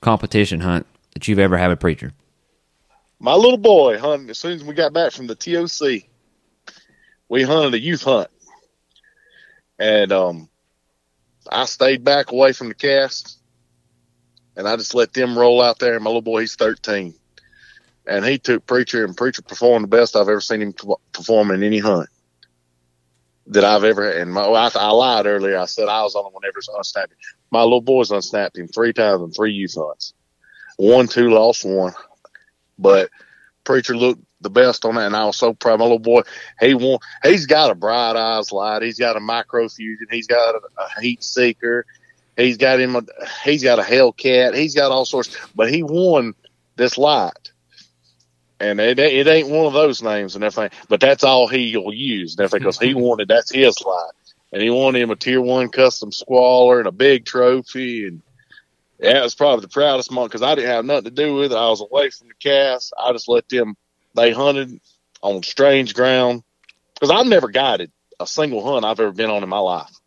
[0.00, 2.12] competition hunt that you've ever had a preacher?
[3.20, 6.08] My little boy hunted as soon as we got back from the TOC.
[7.28, 8.30] We hunted a youth hunt,
[9.78, 10.48] and um,
[11.50, 13.37] I stayed back away from the cast,
[14.58, 15.94] and I just let them roll out there.
[15.94, 17.14] And my little boy, he's thirteen,
[18.06, 20.74] and he took preacher, and preacher performed the best I've ever seen him
[21.12, 22.10] perform in any hunt
[23.46, 24.12] that I've ever.
[24.12, 24.16] had.
[24.16, 25.56] And my, I, I lied earlier.
[25.56, 27.14] I said I was on one ever unsnapped.
[27.50, 30.12] My little boy's unsnapped him three times in three youth hunts.
[30.76, 31.94] One, two, lost one,
[32.78, 33.10] but
[33.64, 35.80] preacher looked the best on that, and I was so proud.
[35.80, 36.22] My little boy,
[36.60, 36.98] he won.
[37.24, 38.82] He's got a bright eyes light.
[38.82, 40.06] He's got a microfusion.
[40.10, 41.84] He's got a, a heat seeker.
[42.38, 42.94] He's got him.
[42.94, 43.02] A,
[43.44, 44.54] he's got a Hellcat.
[44.54, 45.36] He's got all sorts.
[45.56, 46.36] But he won
[46.76, 47.52] this light,
[48.60, 50.70] and it, it ain't one of those names and everything.
[50.88, 53.00] But that's all he'll use and everything because he mm-hmm.
[53.00, 54.12] wanted that's his light,
[54.52, 58.22] and he wanted him a tier one custom squaller and a big trophy and.
[59.00, 61.52] Yeah, it was probably the proudest moment because I didn't have nothing to do with
[61.52, 61.56] it.
[61.56, 62.92] I was away from the cast.
[62.98, 63.76] I just let them
[64.16, 64.80] they hunted
[65.22, 66.42] on strange ground
[66.94, 69.97] because I've never guided a single hunt I've ever been on in my life.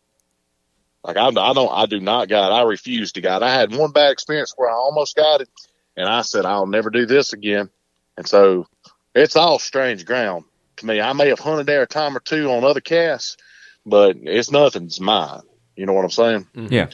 [1.04, 2.52] Like I, I don't, I do not guide.
[2.52, 3.42] I refuse to guide.
[3.42, 5.48] I had one bad experience where I almost guided,
[5.96, 7.70] and I said I'll never do this again.
[8.16, 8.66] And so
[9.14, 10.44] it's all strange ground
[10.76, 11.00] to me.
[11.00, 13.36] I may have hunted there a time or two on other casts,
[13.84, 15.40] but it's nothing's mine.
[15.76, 16.46] You know what I'm saying?
[16.54, 16.72] Mm-hmm.
[16.72, 16.88] Yeah.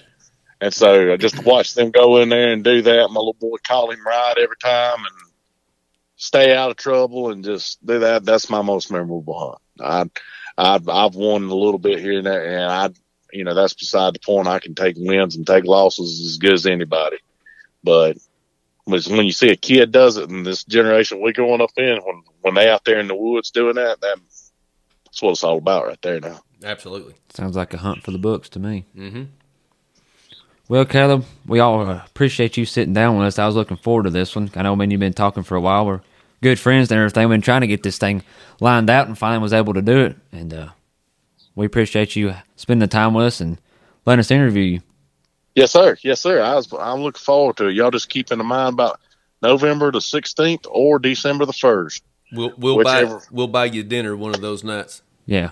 [0.60, 3.08] And so I just watched them go in there and do that.
[3.10, 5.30] My little boy call him right every time, and
[6.16, 8.24] stay out of trouble and just do that.
[8.24, 10.12] That's my most memorable hunt.
[10.58, 12.90] I, I've, I've won a little bit here and there, and I,
[13.32, 14.48] you know, that's beside the point.
[14.48, 17.18] I can take wins and take losses as good as anybody.
[17.84, 18.16] But
[18.84, 22.22] when you see a kid does it in this generation we growing up in, when
[22.40, 24.18] when they out there in the woods doing that, that
[25.04, 26.40] that's what it's all about right there now.
[26.64, 27.14] Absolutely.
[27.30, 28.84] Sounds like a hunt for the books to me.
[28.96, 29.24] Mm-hmm.
[30.68, 33.38] Well, Caleb, we all uh, appreciate you sitting down with us.
[33.38, 34.50] I was looking forward to this one.
[34.54, 35.86] I know, man, you've been talking for a while.
[35.86, 36.02] We're
[36.42, 37.26] good friends and everything.
[37.26, 38.22] We've been trying to get this thing
[38.60, 40.16] lined out and finally was able to do it.
[40.30, 40.68] And uh,
[41.58, 43.60] we appreciate you spending the time with us and
[44.06, 44.80] letting us interview you.
[45.56, 45.96] Yes, sir.
[46.02, 46.40] Yes, sir.
[46.40, 47.74] I was, I'm looking forward to it.
[47.74, 49.00] Y'all just keep in mind about
[49.42, 52.00] November the 16th or December the 1st.
[52.30, 55.02] We'll we'll buy we'll buy you dinner one of those nights.
[55.26, 55.50] Yeah,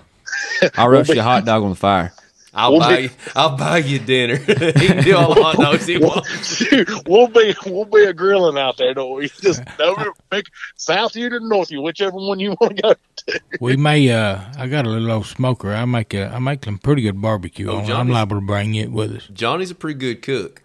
[0.76, 2.12] I'll roast you a hot dog on the fire.
[2.56, 4.36] I'll we'll buy be, you, I'll buy you dinner.
[4.46, 6.64] he can do all the hot dogs he wants.
[7.06, 9.28] we'll be we'll be a grilling out there, don't we?
[9.28, 13.40] Just over, pick south you to north you, whichever one you want to go to.
[13.60, 15.72] We may uh I got a little old smoker.
[15.74, 18.90] I make a I make some pretty good barbecue oh, I'm liable to bring it
[18.90, 19.28] with us.
[19.32, 20.62] Johnny's a pretty good cook.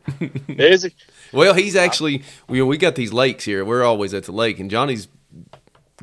[0.48, 0.96] Is he?
[1.34, 3.66] Well, he's actually we we got these lakes here.
[3.66, 5.10] We're always at the lake and Johnny's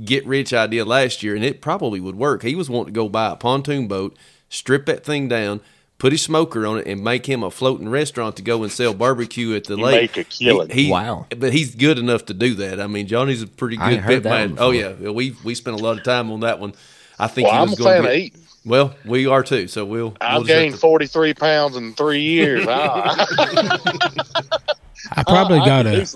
[0.05, 2.43] get rich idea last year, and it probably would work.
[2.43, 4.17] He was wanting to go buy a pontoon boat,
[4.49, 5.61] strip that thing down,
[5.99, 8.95] put his smoker on it, and make him a floating restaurant to go and sell
[8.95, 10.17] barbecue at the he lake.
[10.17, 10.71] Make a killing.
[10.71, 11.27] He, he, wow!
[11.37, 12.81] But he's good enough to do that.
[12.81, 14.57] I mean, Johnny's a pretty good pit man.
[14.59, 16.75] Oh yeah, we we spent a lot of time on that one.
[17.19, 18.41] I think well, he was I'm a fan get, of eating.
[18.65, 19.67] Well, we are too.
[19.69, 20.17] So we'll.
[20.21, 22.67] I've we'll gained to, 43 pounds in three years.
[22.69, 23.27] Ah.
[25.13, 26.07] I probably got a.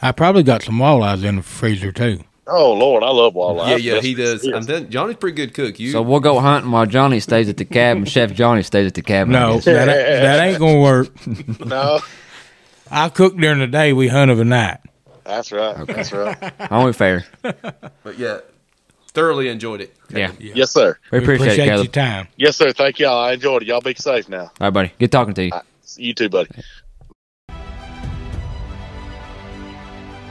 [0.00, 2.24] I probably got some walleyes in the freezer too.
[2.50, 3.68] Oh Lord, I love walleye.
[3.68, 4.46] Yeah, yeah, he does.
[4.46, 5.78] I'm telling, Johnny's pretty good cook.
[5.78, 8.04] You so we'll go hunting while Johnny stays at the cabin.
[8.06, 9.32] Chef Johnny stays at the cabin.
[9.32, 11.10] No, that, that ain't gonna work.
[11.66, 12.00] no,
[12.90, 13.92] I cook during the day.
[13.92, 14.78] We hunt of the night.
[15.24, 15.78] That's right.
[15.78, 15.92] Okay.
[15.92, 16.72] That's right.
[16.72, 17.24] Only fair.
[18.02, 18.38] But yeah,
[19.08, 19.94] thoroughly enjoyed it.
[20.08, 20.32] Yeah.
[20.38, 20.52] yeah.
[20.54, 20.96] Yes, sir.
[21.12, 22.28] We appreciate, appreciate it, your time.
[22.36, 22.72] Yes, sir.
[22.72, 23.18] Thank y'all.
[23.18, 23.68] I enjoyed it.
[23.68, 24.44] Y'all be safe now.
[24.44, 24.92] All right, buddy.
[24.98, 25.50] Good talking to you.
[25.50, 25.62] Right.
[25.96, 26.48] You too, buddy.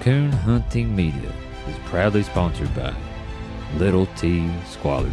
[0.01, 1.46] Coon Hunting Media is
[1.87, 2.93] proudly sponsored by
[3.77, 5.09] Little T Squallers.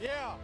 [0.00, 0.36] Yeah.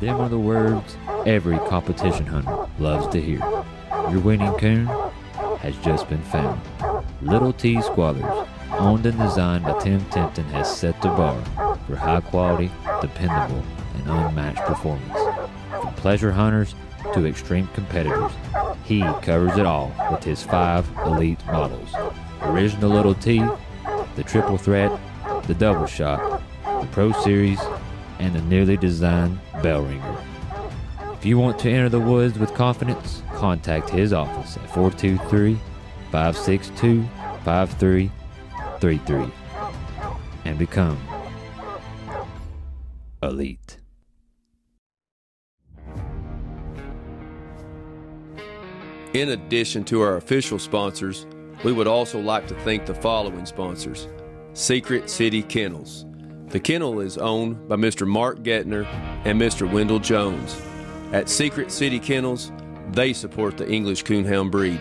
[0.00, 0.96] Them are the words
[1.26, 3.38] every competition hunter loves to hear.
[4.10, 4.88] Your winning coon
[5.58, 6.60] has just been found.
[7.22, 11.40] Little T Squallers, owned and designed by Tim Timpton, has set the bar
[11.86, 12.70] for high quality,
[13.00, 13.62] dependable,
[13.94, 15.18] and unmatched performance.
[15.70, 16.74] From pleasure hunters
[17.12, 18.32] to extreme competitors,
[18.84, 21.90] he covers it all with his five elite models
[22.42, 23.42] Original Little T,
[24.16, 24.98] the Triple Threat,
[25.46, 27.60] the Double Shot, the Pro Series,
[28.18, 30.16] and the newly designed Bell Ringer.
[31.14, 35.54] If you want to enter the woods with confidence, contact his office at 423
[36.10, 37.02] 562
[37.44, 39.32] 5333
[40.44, 40.98] and become
[43.22, 43.78] elite.
[49.14, 51.26] In addition to our official sponsors,
[51.62, 54.08] we would also like to thank the following sponsors
[54.54, 56.04] Secret City Kennels.
[56.48, 58.06] The kennel is owned by Mr.
[58.06, 58.86] Mark Getner
[59.24, 59.70] and Mr.
[59.70, 60.60] Wendell Jones.
[61.12, 62.52] At Secret City Kennels,
[62.92, 64.80] they support the English Coonhound breed.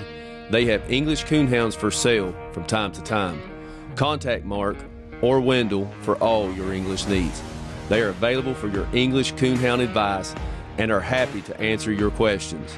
[0.49, 3.41] They have English Coonhounds for sale from time to time.
[3.95, 4.77] Contact Mark
[5.21, 7.41] or Wendell for all your English needs.
[7.89, 10.35] They are available for your English Coonhound advice
[10.77, 12.75] and are happy to answer your questions.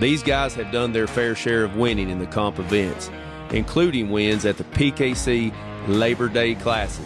[0.00, 3.10] These guys have done their fair share of winning in the comp events,
[3.50, 5.52] including wins at the PKC
[5.88, 7.04] Labor Day Classic,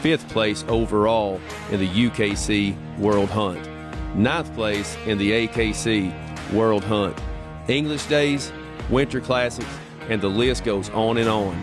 [0.00, 1.40] fifth place overall
[1.70, 3.68] in the UKC World Hunt,
[4.14, 6.12] ninth place in the AKC
[6.52, 7.18] World Hunt,
[7.68, 8.52] English Days,
[8.88, 9.68] Winter Classics,
[10.08, 11.62] and the list goes on and on.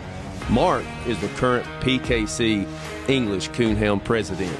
[0.50, 2.66] Mark is the current PKC
[3.08, 4.56] English Coonhound president.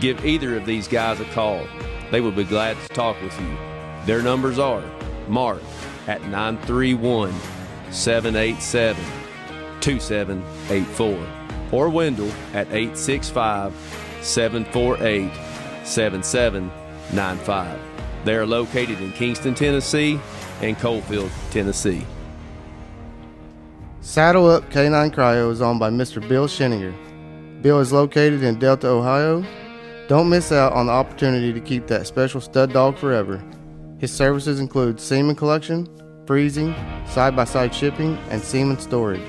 [0.00, 1.64] Give either of these guys a call.
[2.10, 3.56] They will be glad to talk with you.
[4.06, 4.82] Their numbers are
[5.28, 5.62] Mark
[6.06, 7.32] at 931
[7.90, 9.04] 787
[9.80, 11.26] 2784
[11.70, 13.72] or Wendell at 865
[14.22, 15.30] 748
[15.84, 17.87] 7795.
[18.24, 20.20] They are located in Kingston, Tennessee
[20.60, 22.04] and Coalfield, Tennessee.
[24.00, 26.26] Saddle Up K9 Cryo is owned by Mr.
[26.26, 26.94] Bill Scheninger.
[27.62, 29.44] Bill is located in Delta, Ohio.
[30.08, 33.42] Don't miss out on the opportunity to keep that special stud dog forever.
[33.98, 35.86] His services include semen collection,
[36.26, 36.74] freezing,
[37.06, 39.20] side by side shipping, and semen storage.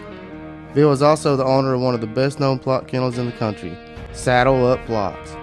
[0.73, 3.31] Bill is also the owner of one of the best known Plott kennels in the
[3.33, 3.75] country,
[4.13, 5.35] Saddle Up Plotts.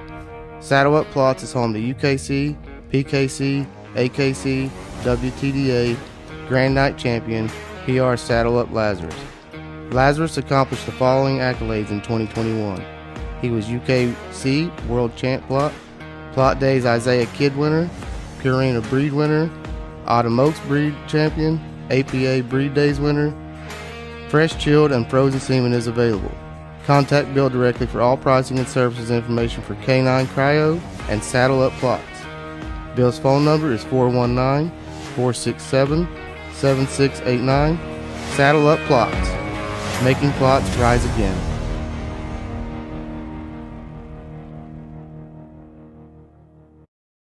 [0.62, 2.56] Saddle Up Plotts is home to UKC,
[2.92, 4.70] PKC, AKC,
[5.02, 5.96] WTDA,
[6.48, 7.48] Grand Night Champion,
[7.84, 9.14] PR Saddle Up Lazarus.
[9.90, 12.84] Lazarus accomplished the following accolades in 2021.
[13.40, 15.72] He was UKC World Champ Plott,
[16.32, 17.88] Plott Days Isaiah Kid winner,
[18.38, 19.50] Purina Breed winner,
[20.06, 21.60] Autumn Oaks Breed Champion,
[21.90, 23.34] APA Breed Days winner.
[24.28, 26.32] Fresh chilled and frozen semen is available.
[26.84, 31.72] Contact Bill directly for all pricing and services information for K9 Cryo and Saddle Up
[31.74, 32.15] Plotts.
[32.96, 34.70] Bill's phone number is 419
[35.14, 36.08] 467
[36.54, 37.78] 7689.
[38.34, 40.02] Saddle Up Plotts.
[40.02, 41.55] Making Plotts rise again.